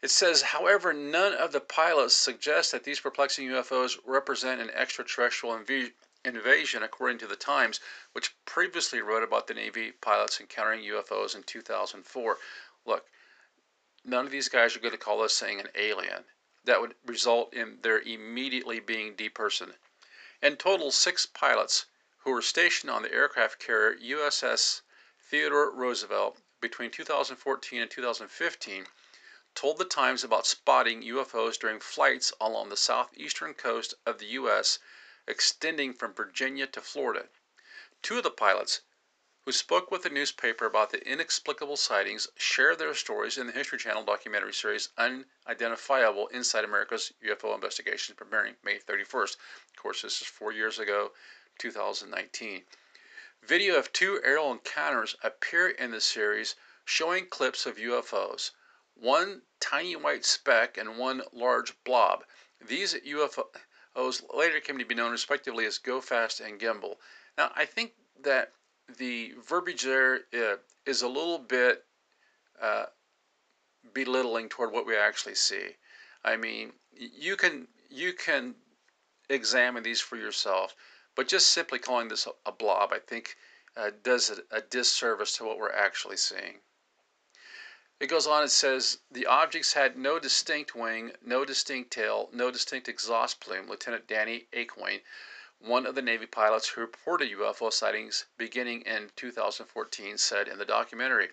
It 0.01 0.09
says, 0.09 0.41
however, 0.41 0.93
none 0.93 1.33
of 1.33 1.51
the 1.51 1.59
pilots 1.59 2.15
suggest 2.15 2.71
that 2.71 2.85
these 2.85 2.99
perplexing 2.99 3.47
UFOs 3.49 3.99
represent 4.05 4.61
an 4.61 4.71
extraterrestrial 4.71 5.57
inv- 5.57 5.93
invasion, 6.23 6.83
according 6.83 7.17
to 7.19 7.27
the 7.27 7.35
Times, 7.35 7.79
which 8.13 8.35
previously 8.45 9.01
wrote 9.01 9.23
about 9.23 9.47
the 9.47 9.53
Navy 9.53 9.91
pilots 9.91 10.39
encountering 10.39 10.81
UFOs 10.81 11.35
in 11.35 11.43
2004. 11.43 12.37
Look, 12.85 13.07
none 14.03 14.25
of 14.25 14.31
these 14.31 14.49
guys 14.49 14.75
are 14.75 14.79
going 14.79 14.91
to 14.91 14.97
call 14.97 15.21
this 15.21 15.39
thing 15.39 15.59
an 15.59 15.69
alien. 15.75 16.25
That 16.63 16.81
would 16.81 16.95
result 17.05 17.53
in 17.53 17.79
their 17.81 17.99
immediately 17.99 18.79
being 18.79 19.15
depersoned. 19.15 19.75
In 20.41 20.57
total, 20.57 20.91
six 20.91 21.25
pilots 21.25 21.85
who 22.19 22.31
were 22.31 22.41
stationed 22.41 22.91
on 22.91 23.01
the 23.01 23.11
aircraft 23.11 23.59
carrier 23.59 23.97
USS 23.97 24.81
Theodore 25.29 25.71
Roosevelt 25.71 26.37
between 26.59 26.91
2014 26.91 27.81
and 27.81 27.89
2015 27.89 28.85
told 29.55 29.77
the 29.77 29.85
Times 29.85 30.23
about 30.23 30.45
spotting 30.45 31.01
UFOs 31.01 31.57
during 31.57 31.79
flights 31.79 32.31
along 32.39 32.69
the 32.69 32.77
southeastern 32.77 33.53
coast 33.53 33.95
of 34.05 34.19
the 34.19 34.27
U.S., 34.27 34.79
extending 35.31 35.93
from 35.93 36.13
Virginia 36.13 36.67
to 36.67 36.81
Florida. 36.81 37.29
Two 38.03 38.17
of 38.17 38.23
the 38.23 38.29
pilots 38.29 38.81
who 39.45 39.51
spoke 39.51 39.89
with 39.89 40.03
the 40.03 40.09
newspaper 40.09 40.67
about 40.67 40.91
the 40.91 41.03
inexplicable 41.03 41.75
sightings, 41.75 42.27
shared 42.35 42.77
their 42.77 42.93
stories 42.93 43.39
in 43.39 43.47
the 43.47 43.53
History 43.53 43.79
Channel 43.79 44.03
documentary 44.03 44.53
series 44.53 44.89
Unidentifiable 44.99 46.27
Inside 46.27 46.63
America's 46.63 47.11
UFO 47.25 47.55
Investigations, 47.55 48.15
premiering 48.15 48.55
May 48.63 48.77
31st. 48.77 49.35
Of 49.35 49.75
course, 49.77 50.03
this 50.03 50.21
is 50.21 50.27
four 50.27 50.51
years 50.51 50.77
ago, 50.77 51.11
2019. 51.57 52.63
Video 53.41 53.77
of 53.77 53.91
two 53.91 54.21
aerial 54.23 54.51
encounters 54.51 55.15
appear 55.23 55.69
in 55.69 55.89
the 55.89 56.01
series 56.01 56.55
showing 56.85 57.25
clips 57.25 57.65
of 57.65 57.77
UFOs, 57.77 58.51
one 58.93 59.41
tiny 59.59 59.95
white 59.95 60.23
speck 60.23 60.77
and 60.77 60.99
one 60.99 61.23
large 61.31 61.83
blob. 61.83 62.23
These 62.59 62.93
UFOs 63.95 64.23
later 64.33 64.59
came 64.59 64.77
to 64.77 64.85
be 64.85 64.95
known 64.95 65.11
respectively 65.11 65.65
as 65.65 65.77
Go 65.77 66.01
Fast 66.01 66.39
and 66.39 66.59
Gimbal. 66.59 66.95
Now, 67.37 67.51
I 67.55 67.65
think 67.65 67.93
that 68.23 68.51
the 68.97 69.33
verbiage 69.45 69.83
there 69.83 70.21
uh, 70.33 70.57
is 70.85 71.01
a 71.01 71.07
little 71.07 71.39
bit 71.39 71.85
uh, 72.61 72.85
belittling 73.93 74.49
toward 74.49 74.71
what 74.71 74.85
we 74.85 74.95
actually 74.95 75.35
see. 75.35 75.75
I 76.23 76.37
mean, 76.37 76.73
you 76.93 77.35
can 77.35 77.67
you 77.89 78.13
can 78.13 78.55
examine 79.29 79.83
these 79.83 80.01
for 80.01 80.17
yourself, 80.17 80.75
but 81.15 81.27
just 81.27 81.49
simply 81.49 81.79
calling 81.79 82.07
this 82.07 82.27
a 82.45 82.51
blob, 82.51 82.91
I 82.93 82.99
think, 82.99 83.35
uh, 83.75 83.91
does 84.03 84.29
a, 84.29 84.57
a 84.57 84.61
disservice 84.61 85.37
to 85.37 85.45
what 85.45 85.57
we're 85.57 85.71
actually 85.71 86.17
seeing. 86.17 86.59
It 88.01 88.07
goes 88.07 88.25
on, 88.25 88.43
it 88.43 88.49
says 88.49 88.97
the 89.11 89.27
objects 89.27 89.73
had 89.73 89.95
no 89.95 90.17
distinct 90.17 90.73
wing, 90.73 91.11
no 91.23 91.45
distinct 91.45 91.91
tail, 91.91 92.29
no 92.33 92.49
distinct 92.49 92.89
exhaust 92.89 93.39
plume. 93.39 93.69
Lieutenant 93.69 94.07
Danny 94.07 94.47
Accoin 94.51 95.01
one 95.63 95.85
of 95.85 95.93
the 95.93 96.01
Navy 96.01 96.25
pilots 96.25 96.69
who 96.69 96.81
reported 96.81 97.29
UFO 97.31 97.71
sightings 97.71 98.25
beginning 98.35 98.81
in 98.81 99.11
2014 99.15 100.17
said 100.17 100.47
in 100.47 100.57
the 100.57 100.65
documentary, 100.65 101.29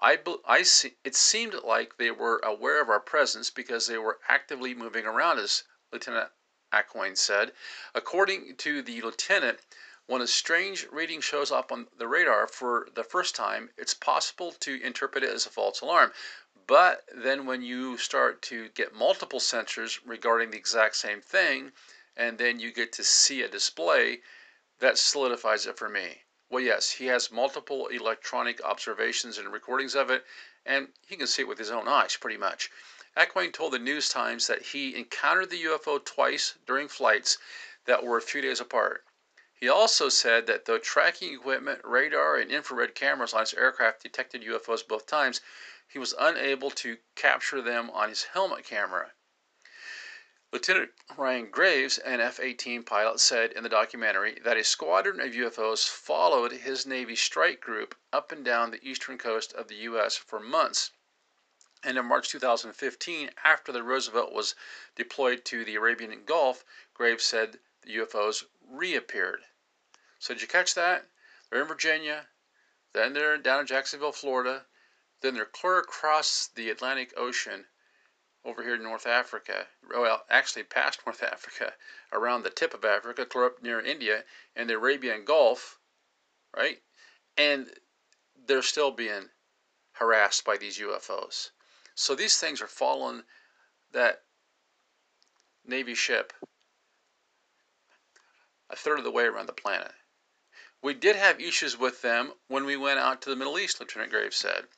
I, 0.00 0.20
I 0.46 0.62
see, 0.62 0.94
it 1.02 1.16
seemed 1.16 1.54
like 1.64 1.96
they 1.96 2.12
were 2.12 2.38
aware 2.44 2.80
of 2.80 2.88
our 2.88 3.00
presence 3.00 3.50
because 3.50 3.88
they 3.88 3.98
were 3.98 4.20
actively 4.28 4.74
moving 4.74 5.06
around 5.06 5.40
us, 5.40 5.64
Lieutenant 5.92 6.30
Accoin 6.72 7.18
said. 7.18 7.52
According 7.94 8.54
to 8.58 8.82
the 8.82 9.02
lieutenant, 9.02 9.58
when 10.06 10.20
a 10.20 10.26
strange 10.26 10.86
reading 10.92 11.20
shows 11.20 11.50
up 11.50 11.72
on 11.72 11.88
the 11.96 12.06
radar 12.06 12.46
for 12.46 12.88
the 12.94 13.02
first 13.02 13.34
time, 13.34 13.70
it's 13.78 13.94
possible 13.94 14.52
to 14.52 14.82
interpret 14.82 15.24
it 15.24 15.30
as 15.30 15.46
a 15.46 15.50
false 15.50 15.80
alarm. 15.80 16.12
But 16.66 17.04
then 17.14 17.46
when 17.46 17.62
you 17.62 17.96
start 17.96 18.42
to 18.42 18.68
get 18.70 18.94
multiple 18.94 19.40
sensors 19.40 19.98
regarding 20.04 20.50
the 20.50 20.58
exact 20.58 20.96
same 20.96 21.22
thing, 21.22 21.72
and 22.16 22.36
then 22.36 22.60
you 22.60 22.70
get 22.70 22.92
to 22.92 23.04
see 23.04 23.40
a 23.40 23.48
display, 23.48 24.20
that 24.78 24.98
solidifies 24.98 25.66
it 25.66 25.78
for 25.78 25.88
me. 25.88 26.24
Well, 26.50 26.62
yes, 26.62 26.90
he 26.90 27.06
has 27.06 27.32
multiple 27.32 27.86
electronic 27.88 28.62
observations 28.62 29.38
and 29.38 29.52
recordings 29.52 29.94
of 29.94 30.10
it, 30.10 30.26
and 30.66 30.92
he 31.06 31.16
can 31.16 31.26
see 31.26 31.42
it 31.42 31.48
with 31.48 31.58
his 31.58 31.70
own 31.70 31.88
eyes 31.88 32.16
pretty 32.16 32.36
much. 32.36 32.70
Accoin 33.16 33.52
told 33.52 33.72
the 33.72 33.78
News 33.78 34.10
Times 34.10 34.48
that 34.48 34.60
he 34.60 34.94
encountered 34.96 35.48
the 35.48 35.64
UFO 35.64 36.04
twice 36.04 36.54
during 36.66 36.88
flights 36.88 37.38
that 37.86 38.04
were 38.04 38.18
a 38.18 38.22
few 38.22 38.42
days 38.42 38.60
apart. 38.60 39.04
He 39.64 39.70
also 39.70 40.10
said 40.10 40.46
that 40.46 40.66
though 40.66 40.76
tracking 40.76 41.32
equipment, 41.32 41.80
radar, 41.84 42.36
and 42.36 42.52
infrared 42.52 42.94
cameras 42.94 43.32
on 43.32 43.40
his 43.40 43.54
aircraft 43.54 44.02
detected 44.02 44.42
UFOs 44.42 44.86
both 44.86 45.06
times, 45.06 45.40
he 45.88 45.98
was 45.98 46.14
unable 46.18 46.70
to 46.72 46.98
capture 47.14 47.62
them 47.62 47.88
on 47.92 48.10
his 48.10 48.24
helmet 48.24 48.66
camera. 48.66 49.14
Lieutenant 50.52 50.92
Ryan 51.16 51.48
Graves, 51.48 51.96
an 51.96 52.20
F 52.20 52.40
18 52.40 52.84
pilot, 52.84 53.20
said 53.20 53.52
in 53.52 53.62
the 53.62 53.70
documentary 53.70 54.38
that 54.40 54.58
a 54.58 54.64
squadron 54.64 55.18
of 55.18 55.32
UFOs 55.32 55.88
followed 55.88 56.52
his 56.52 56.84
Navy 56.84 57.16
strike 57.16 57.62
group 57.62 57.96
up 58.12 58.32
and 58.32 58.44
down 58.44 58.70
the 58.70 58.86
eastern 58.86 59.16
coast 59.16 59.54
of 59.54 59.68
the 59.68 59.76
U.S. 59.76 60.14
for 60.14 60.38
months. 60.40 60.90
And 61.82 61.96
in 61.96 62.04
March 62.04 62.28
2015, 62.28 63.30
after 63.42 63.72
the 63.72 63.82
Roosevelt 63.82 64.30
was 64.30 64.54
deployed 64.94 65.42
to 65.46 65.64
the 65.64 65.76
Arabian 65.76 66.26
Gulf, 66.26 66.66
Graves 66.92 67.24
said 67.24 67.60
the 67.80 67.96
UFOs 67.96 68.44
reappeared. 68.60 69.46
So, 70.24 70.32
did 70.32 70.40
you 70.40 70.48
catch 70.48 70.74
that? 70.74 71.04
They're 71.50 71.60
in 71.60 71.68
Virginia, 71.68 72.26
then 72.94 73.12
they're 73.12 73.36
down 73.36 73.60
in 73.60 73.66
Jacksonville, 73.66 74.10
Florida, 74.10 74.64
then 75.20 75.34
they're 75.34 75.44
clear 75.44 75.80
across 75.80 76.46
the 76.46 76.70
Atlantic 76.70 77.12
Ocean 77.14 77.66
over 78.42 78.62
here 78.62 78.76
in 78.76 78.82
North 78.82 79.06
Africa, 79.06 79.66
well, 79.90 80.24
actually 80.30 80.62
past 80.62 81.00
North 81.06 81.22
Africa, 81.22 81.74
around 82.10 82.42
the 82.42 82.48
tip 82.48 82.72
of 82.72 82.86
Africa, 82.86 83.26
clear 83.26 83.44
up 83.44 83.62
near 83.62 83.82
India 83.82 84.24
and 84.56 84.70
the 84.70 84.76
Arabian 84.76 85.26
Gulf, 85.26 85.78
right? 86.56 86.80
And 87.36 87.70
they're 88.46 88.62
still 88.62 88.92
being 88.92 89.28
harassed 89.92 90.42
by 90.42 90.56
these 90.56 90.78
UFOs. 90.78 91.50
So 91.94 92.14
these 92.14 92.38
things 92.38 92.62
are 92.62 92.66
following 92.66 93.24
that 93.92 94.22
Navy 95.66 95.94
ship 95.94 96.32
a 98.70 98.76
third 98.76 98.96
of 98.96 99.04
the 99.04 99.10
way 99.10 99.24
around 99.24 99.48
the 99.48 99.52
planet. 99.52 99.92
We 100.84 100.92
did 100.92 101.16
have 101.16 101.40
issues 101.40 101.78
with 101.78 102.02
them 102.02 102.34
when 102.48 102.66
we 102.66 102.76
went 102.76 102.98
out 102.98 103.22
to 103.22 103.30
the 103.30 103.36
Middle 103.36 103.58
East, 103.58 103.80
Lieutenant 103.80 104.10
Graves 104.10 104.36
said. 104.36 104.68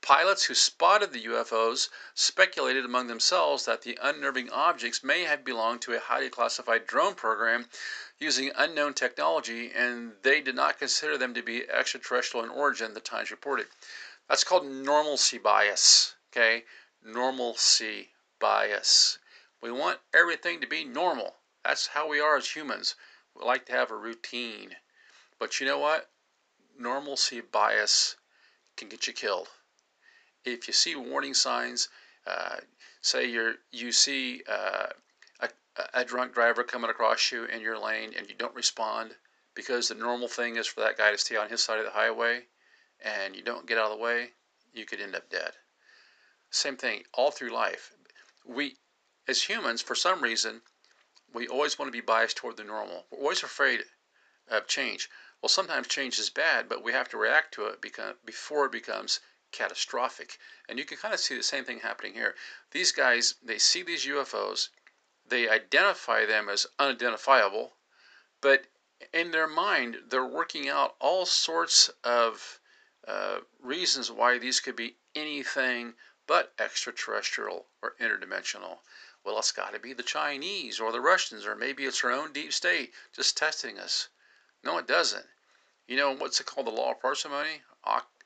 Pilots 0.00 0.42
who 0.46 0.54
spotted 0.56 1.12
the 1.12 1.24
UFOs 1.26 1.88
speculated 2.14 2.84
among 2.84 3.06
themselves 3.06 3.64
that 3.64 3.82
the 3.82 3.96
unnerving 4.02 4.50
objects 4.50 5.04
may 5.04 5.22
have 5.22 5.44
belonged 5.44 5.80
to 5.82 5.92
a 5.92 6.00
highly 6.00 6.30
classified 6.30 6.88
drone 6.88 7.14
program 7.14 7.68
using 8.18 8.50
unknown 8.56 8.94
technology, 8.94 9.70
and 9.72 10.16
they 10.22 10.40
did 10.40 10.56
not 10.56 10.80
consider 10.80 11.16
them 11.16 11.32
to 11.34 11.44
be 11.44 11.70
extraterrestrial 11.70 12.44
in 12.44 12.50
origin, 12.50 12.92
the 12.92 12.98
Times 12.98 13.30
reported. 13.30 13.68
That's 14.28 14.42
called 14.42 14.66
normalcy 14.66 15.38
bias, 15.38 16.16
okay? 16.32 16.64
Normalcy 17.04 18.10
bias. 18.40 19.20
We 19.60 19.70
want 19.70 20.00
everything 20.12 20.60
to 20.60 20.66
be 20.66 20.82
normal. 20.84 21.36
That's 21.64 21.86
how 21.86 22.08
we 22.08 22.18
are 22.18 22.36
as 22.36 22.56
humans. 22.56 22.96
We 23.32 23.44
like 23.44 23.66
to 23.66 23.72
have 23.72 23.92
a 23.92 23.96
routine. 23.96 24.74
But 25.42 25.58
you 25.58 25.66
know 25.66 25.78
what? 25.78 26.08
Normalcy 26.78 27.40
bias 27.40 28.14
can 28.76 28.88
get 28.88 29.08
you 29.08 29.12
killed 29.12 29.48
if 30.44 30.66
you 30.66 30.74
see 30.74 30.94
warning 30.96 31.34
signs, 31.34 31.88
uh, 32.26 32.56
say 33.00 33.26
you're 33.26 33.54
you 33.70 33.92
see 33.92 34.42
uh, 34.48 34.86
a, 35.40 35.48
a 35.94 36.04
drunk 36.04 36.34
driver 36.34 36.62
coming 36.62 36.90
across 36.90 37.32
you 37.32 37.44
in 37.44 37.60
your 37.60 37.78
lane 37.78 38.12
and 38.16 38.28
you 38.28 38.34
don't 38.34 38.54
respond 38.54 39.14
because 39.54 39.88
the 39.88 39.94
normal 39.94 40.28
thing 40.28 40.56
is 40.56 40.66
for 40.66 40.80
that 40.80 40.96
guy 40.96 41.10
to 41.10 41.18
stay 41.18 41.36
on 41.36 41.48
his 41.48 41.62
side 41.62 41.78
of 41.78 41.84
the 41.84 41.90
highway 41.90 42.42
and 43.04 43.36
you 43.36 43.42
don't 43.42 43.66
get 43.66 43.78
out 43.78 43.90
of 43.90 43.98
the 43.98 44.02
way, 44.02 44.30
you 44.72 44.84
could 44.84 45.00
end 45.00 45.14
up 45.14 45.28
dead. 45.30 45.52
Same 46.50 46.76
thing 46.76 47.02
all 47.14 47.30
through 47.30 47.50
life. 47.50 47.92
We, 48.46 48.76
as 49.26 49.42
humans, 49.42 49.82
for 49.82 49.94
some 49.94 50.22
reason, 50.22 50.62
we 51.32 51.48
always 51.48 51.78
want 51.78 51.88
to 51.88 51.92
be 51.92 52.04
biased 52.04 52.36
toward 52.36 52.56
the 52.56 52.64
normal. 52.64 53.06
We're 53.10 53.18
always 53.18 53.42
afraid 53.42 53.80
of 54.48 54.66
change. 54.66 55.08
Well, 55.42 55.48
sometimes 55.48 55.88
change 55.88 56.20
is 56.20 56.30
bad, 56.30 56.68
but 56.68 56.84
we 56.84 56.92
have 56.92 57.08
to 57.08 57.16
react 57.16 57.52
to 57.54 57.66
it 57.66 57.80
before 58.24 58.66
it 58.66 58.70
becomes 58.70 59.18
catastrophic. 59.50 60.38
And 60.68 60.78
you 60.78 60.84
can 60.84 60.98
kind 60.98 61.12
of 61.12 61.18
see 61.18 61.36
the 61.36 61.42
same 61.42 61.64
thing 61.64 61.80
happening 61.80 62.14
here. 62.14 62.36
These 62.70 62.92
guys, 62.92 63.34
they 63.42 63.58
see 63.58 63.82
these 63.82 64.06
UFOs, 64.06 64.68
they 65.26 65.48
identify 65.48 66.26
them 66.26 66.48
as 66.48 66.68
unidentifiable, 66.78 67.76
but 68.40 68.68
in 69.12 69.32
their 69.32 69.48
mind, 69.48 70.04
they're 70.06 70.24
working 70.24 70.68
out 70.68 70.94
all 71.00 71.26
sorts 71.26 71.88
of 72.04 72.60
uh, 73.08 73.40
reasons 73.60 74.12
why 74.12 74.38
these 74.38 74.60
could 74.60 74.76
be 74.76 74.96
anything 75.16 75.96
but 76.28 76.54
extraterrestrial 76.56 77.66
or 77.82 77.96
interdimensional. 78.00 78.78
Well, 79.24 79.40
it's 79.40 79.50
got 79.50 79.72
to 79.72 79.80
be 79.80 79.92
the 79.92 80.04
Chinese 80.04 80.78
or 80.78 80.92
the 80.92 81.00
Russians, 81.00 81.44
or 81.44 81.56
maybe 81.56 81.84
it's 81.84 82.04
our 82.04 82.12
own 82.12 82.32
deep 82.32 82.52
state 82.52 82.94
just 83.12 83.36
testing 83.36 83.76
us. 83.76 84.08
No, 84.64 84.78
it 84.78 84.86
doesn't. 84.86 85.26
You 85.88 85.96
know, 85.96 86.14
what's 86.14 86.40
it 86.40 86.46
called? 86.46 86.66
The 86.66 86.70
law 86.70 86.92
of 86.92 87.00
parsimony? 87.00 87.62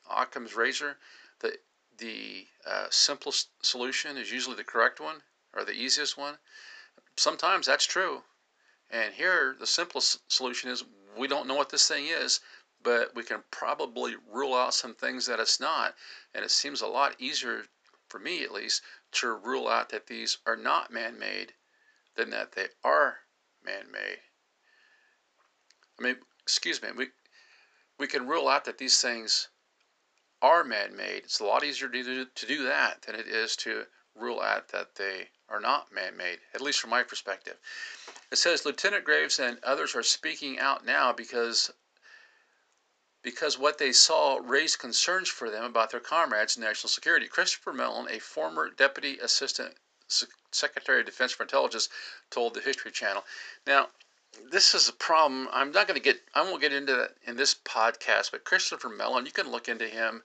Occam's 0.09 0.55
razor? 0.55 0.97
The, 1.39 1.57
the 1.97 2.47
uh, 2.65 2.87
simplest 2.89 3.49
solution 3.61 4.17
is 4.17 4.31
usually 4.31 4.55
the 4.55 4.63
correct 4.63 4.99
one 4.99 5.23
or 5.53 5.65
the 5.65 5.73
easiest 5.73 6.17
one. 6.17 6.37
Sometimes 7.15 7.65
that's 7.65 7.85
true. 7.85 8.23
And 8.89 9.13
here, 9.13 9.55
the 9.59 9.67
simplest 9.67 10.31
solution 10.31 10.69
is 10.69 10.83
we 11.17 11.27
don't 11.27 11.47
know 11.47 11.55
what 11.55 11.69
this 11.69 11.87
thing 11.87 12.05
is, 12.07 12.39
but 12.83 13.15
we 13.15 13.23
can 13.23 13.43
probably 13.51 14.15
rule 14.31 14.53
out 14.53 14.73
some 14.73 14.93
things 14.93 15.25
that 15.25 15.39
it's 15.39 15.59
not. 15.59 15.95
And 16.33 16.45
it 16.45 16.51
seems 16.51 16.81
a 16.81 16.87
lot 16.87 17.15
easier, 17.19 17.63
for 18.07 18.19
me 18.19 18.43
at 18.43 18.53
least, 18.53 18.83
to 19.13 19.33
rule 19.33 19.67
out 19.67 19.89
that 19.89 20.07
these 20.07 20.37
are 20.45 20.55
not 20.55 20.91
man 20.91 21.17
made 21.17 21.53
than 22.15 22.29
that 22.29 22.53
they 22.53 22.67
are 22.83 23.19
man 23.63 23.91
made. 23.91 24.19
I 25.99 26.03
mean, 26.03 26.17
excuse 26.47 26.81
me, 26.81 26.87
we, 26.95 27.07
we 27.99 28.07
can 28.07 28.25
rule 28.25 28.47
out 28.47 28.63
that 28.63 28.77
these 28.77 29.01
things 29.01 29.49
are 30.41 30.63
man 30.63 30.95
made. 30.95 31.23
It's 31.25 31.41
a 31.41 31.43
lot 31.43 31.65
easier 31.65 31.89
to 31.89 32.03
do, 32.03 32.25
to 32.25 32.45
do 32.45 32.63
that 32.63 33.01
than 33.01 33.15
it 33.15 33.27
is 33.27 33.57
to 33.57 33.83
rule 34.15 34.39
out 34.39 34.69
that 34.69 34.95
they 34.95 35.27
are 35.49 35.59
not 35.59 35.91
man 35.91 36.15
made, 36.15 36.39
at 36.53 36.61
least 36.61 36.79
from 36.79 36.91
my 36.91 37.03
perspective. 37.03 37.57
It 38.31 38.37
says 38.37 38.65
Lieutenant 38.65 39.03
Graves 39.03 39.39
and 39.39 39.59
others 39.61 39.93
are 39.93 40.03
speaking 40.03 40.57
out 40.57 40.85
now 40.85 41.11
because 41.11 41.69
because 43.23 43.57
what 43.57 43.77
they 43.77 43.91
saw 43.91 44.39
raised 44.41 44.79
concerns 44.79 45.27
for 45.27 45.49
them 45.49 45.65
about 45.65 45.91
their 45.91 45.99
comrades 45.99 46.55
in 46.55 46.63
national 46.63 46.89
security. 46.89 47.27
Christopher 47.27 47.73
Mellon, 47.73 48.07
a 48.09 48.19
former 48.19 48.69
Deputy 48.69 49.17
Assistant 49.17 49.73
Secretary 50.51 51.01
of 51.01 51.05
Defense 51.05 51.33
for 51.33 51.43
Intelligence, 51.43 51.89
told 52.29 52.53
the 52.53 52.61
History 52.61 52.91
Channel. 52.91 53.25
Now, 53.65 53.89
this 54.51 54.73
is 54.73 54.89
a 54.89 54.93
problem. 54.93 55.47
I'm 55.51 55.71
not 55.71 55.87
going 55.87 55.99
to 55.99 56.03
get. 56.03 56.21
I 56.33 56.41
won't 56.43 56.61
get 56.61 56.73
into 56.73 56.93
that 56.95 57.15
in 57.25 57.35
this 57.35 57.55
podcast. 57.55 58.31
But 58.31 58.43
Christopher 58.43 58.89
Mellon, 58.89 59.25
you 59.25 59.31
can 59.31 59.51
look 59.51 59.67
into 59.67 59.87
him. 59.87 60.23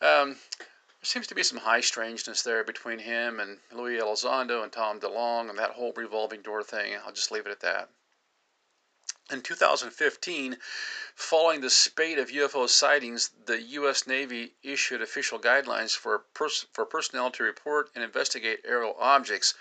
Um, 0.00 0.36
there 0.58 1.08
seems 1.08 1.26
to 1.28 1.34
be 1.34 1.42
some 1.42 1.58
high 1.58 1.80
strangeness 1.80 2.42
there 2.42 2.62
between 2.64 3.00
him 3.00 3.40
and 3.40 3.58
Luis 3.72 4.00
Elizondo 4.00 4.62
and 4.62 4.72
Tom 4.72 5.00
DeLonge 5.00 5.50
and 5.50 5.58
that 5.58 5.72
whole 5.72 5.92
revolving 5.92 6.42
door 6.42 6.62
thing. 6.62 6.96
I'll 7.04 7.12
just 7.12 7.30
leave 7.30 7.46
it 7.46 7.52
at 7.52 7.60
that. 7.60 7.88
In 9.30 9.40
2015, 9.40 10.58
following 11.14 11.60
the 11.60 11.70
spate 11.70 12.18
of 12.18 12.28
UFO 12.30 12.68
sightings, 12.68 13.30
the 13.46 13.62
U.S. 13.62 14.06
Navy 14.06 14.54
issued 14.62 15.00
official 15.00 15.38
guidelines 15.38 15.96
for, 15.96 16.20
pers- 16.34 16.66
for 16.72 16.84
personnel 16.84 17.30
to 17.32 17.42
report 17.42 17.90
and 17.94 18.04
investigate 18.04 18.60
aerial 18.64 18.96
objects. 18.98 19.54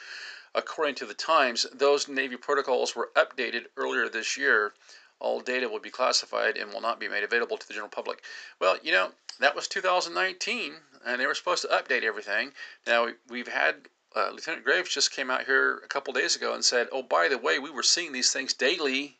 According 0.54 0.96
to 0.96 1.06
the 1.06 1.14
Times, 1.14 1.66
those 1.74 2.08
Navy 2.08 2.38
protocols 2.38 2.96
were 2.96 3.12
updated 3.16 3.68
earlier 3.78 4.10
this 4.10 4.36
year. 4.36 4.74
All 5.20 5.40
data 5.40 5.70
will 5.70 5.80
be 5.80 5.90
classified 5.90 6.58
and 6.58 6.74
will 6.74 6.82
not 6.82 7.00
be 7.00 7.08
made 7.08 7.24
available 7.24 7.58
to 7.58 7.68
the 7.68 7.74
general 7.74 7.90
public. 7.90 8.24
Well, 8.60 8.78
you 8.84 8.92
know, 8.92 9.14
that 9.40 9.56
was 9.56 9.68
2019, 9.68 10.76
and 11.06 11.22
they 11.22 11.28
were 11.28 11.36
supposed 11.36 11.62
to 11.62 11.68
update 11.70 12.04
everything. 12.04 12.54
Now, 12.86 13.08
we've 13.30 13.48
had 13.48 13.88
uh, 14.16 14.32
Lieutenant 14.32 14.66
Graves 14.66 14.90
just 14.90 15.12
came 15.12 15.32
out 15.32 15.46
here 15.46 15.78
a 15.78 15.88
couple 15.88 16.14
days 16.14 16.36
ago 16.36 16.54
and 16.54 16.66
said, 16.66 16.90
oh, 16.92 17.04
by 17.04 17.28
the 17.28 17.38
way, 17.38 17.60
we 17.60 17.70
were 17.70 17.84
seeing 17.84 18.12
these 18.12 18.34
things 18.34 18.54
daily 18.54 19.18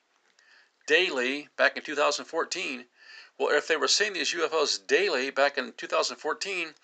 daily 0.88 1.48
back 1.56 1.78
in 1.78 1.84
2014. 1.84 2.86
Well, 3.38 3.56
if 3.56 3.68
they 3.68 3.78
were 3.78 3.88
seeing 3.88 4.14
these 4.14 4.34
UFOs 4.34 4.86
daily 4.86 5.30
back 5.30 5.58
in 5.58 5.74
2014, 5.78 6.76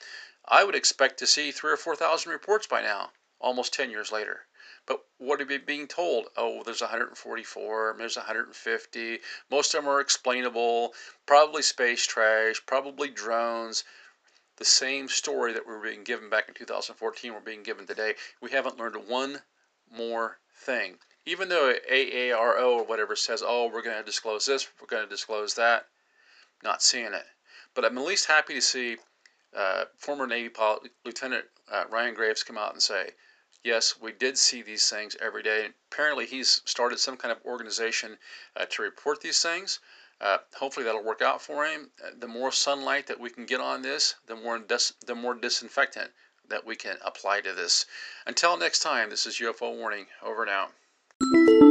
I 0.48 0.64
would 0.64 0.76
expect 0.76 1.20
to 1.20 1.28
see 1.28 1.52
three 1.52 1.74
or 1.74 1.78
4,000 1.78 2.32
reports 2.32 2.68
by 2.68 2.82
now, 2.82 3.12
almost 3.40 3.74
10 3.74 3.90
years 3.90 4.12
later. 4.12 4.46
But 4.86 5.06
what 5.18 5.42
are 5.42 5.46
we 5.46 5.58
being 5.58 5.88
told? 5.88 6.28
Oh, 6.38 6.64
there's 6.64 6.82
144, 6.82 7.96
there's 7.98 8.16
150. 8.16 9.20
Most 9.50 9.74
of 9.74 9.84
them 9.84 9.90
are 9.90 10.00
explainable, 10.00 10.94
probably 11.26 11.62
space 11.62 12.06
trash, 12.06 12.62
probably 12.66 13.10
drones. 13.10 13.84
The 14.56 14.66
same 14.66 15.08
story 15.08 15.54
that 15.54 15.68
we 15.68 15.74
were 15.74 15.84
being 15.84 16.04
given 16.04 16.30
back 16.30 16.48
in 16.48 16.54
2014, 16.54 17.34
we're 17.34 17.40
being 17.40 17.64
given 17.64 17.86
today. 17.86 18.16
We 18.42 18.52
haven't 18.52 18.80
learned 18.80 19.08
one 19.08 19.42
more 19.92 20.40
thing 20.56 20.98
even 21.28 21.50
though 21.50 21.74
AARO 21.92 22.78
or 22.78 22.84
whatever 22.86 23.16
says, 23.16 23.44
oh, 23.46 23.68
we're 23.68 23.82
going 23.82 23.98
to 23.98 24.04
disclose 24.04 24.46
this, 24.46 24.70
we're 24.80 24.88
going 24.88 25.04
to 25.04 25.10
disclose 25.10 25.56
that, 25.56 25.86
not 26.64 26.82
seeing 26.82 27.14
it. 27.14 27.26
But 27.76 27.84
I'm 27.84 27.98
at 27.98 28.06
least 28.06 28.28
happy 28.28 28.54
to 28.54 28.62
see 28.62 28.96
uh, 29.56 29.84
former 29.98 30.26
Navy 30.26 30.48
pilot, 30.48 30.90
Lieutenant 31.04 31.44
uh, 31.70 31.84
Ryan 31.90 32.14
Graves 32.14 32.44
come 32.44 32.58
out 32.58 32.72
and 32.72 32.82
say, 32.82 33.10
yes, 33.64 33.96
we 34.00 34.12
did 34.12 34.38
see 34.38 34.62
these 34.62 34.90
things 34.90 35.16
every 35.22 35.44
day. 35.44 35.70
Apparently, 35.92 36.26
he's 36.26 36.62
started 36.66 37.00
some 37.00 37.18
kind 37.18 37.32
of 37.32 37.44
organization 37.46 38.18
uh, 38.56 38.66
to 38.66 38.82
report 38.82 39.22
these 39.22 39.42
things. 39.42 39.80
Uh, 40.20 40.38
hopefully, 40.56 40.84
that'll 40.84 41.04
work 41.04 41.22
out 41.22 41.42
for 41.42 41.66
him. 41.66 41.92
Uh, 42.04 42.12
the 42.18 42.28
more 42.28 42.52
sunlight 42.52 43.08
that 43.08 43.20
we 43.20 43.30
can 43.30 43.46
get 43.46 43.62
on 43.62 43.82
this, 43.82 44.16
the 44.26 44.36
more 44.36 44.58
dis- 44.58 44.94
the 45.06 45.16
more 45.16 45.36
disinfectant 45.36 46.12
that 46.50 46.66
we 46.66 46.76
can 46.76 46.98
apply 47.04 47.42
to 47.42 47.54
this. 47.54 47.86
Until 48.26 48.58
next 48.58 48.80
time, 48.80 49.10
this 49.10 49.26
is 49.26 49.40
UFO 49.40 49.78
Warning. 49.78 50.08
Over 50.24 50.44
and 50.44 50.52
out. 50.52 51.67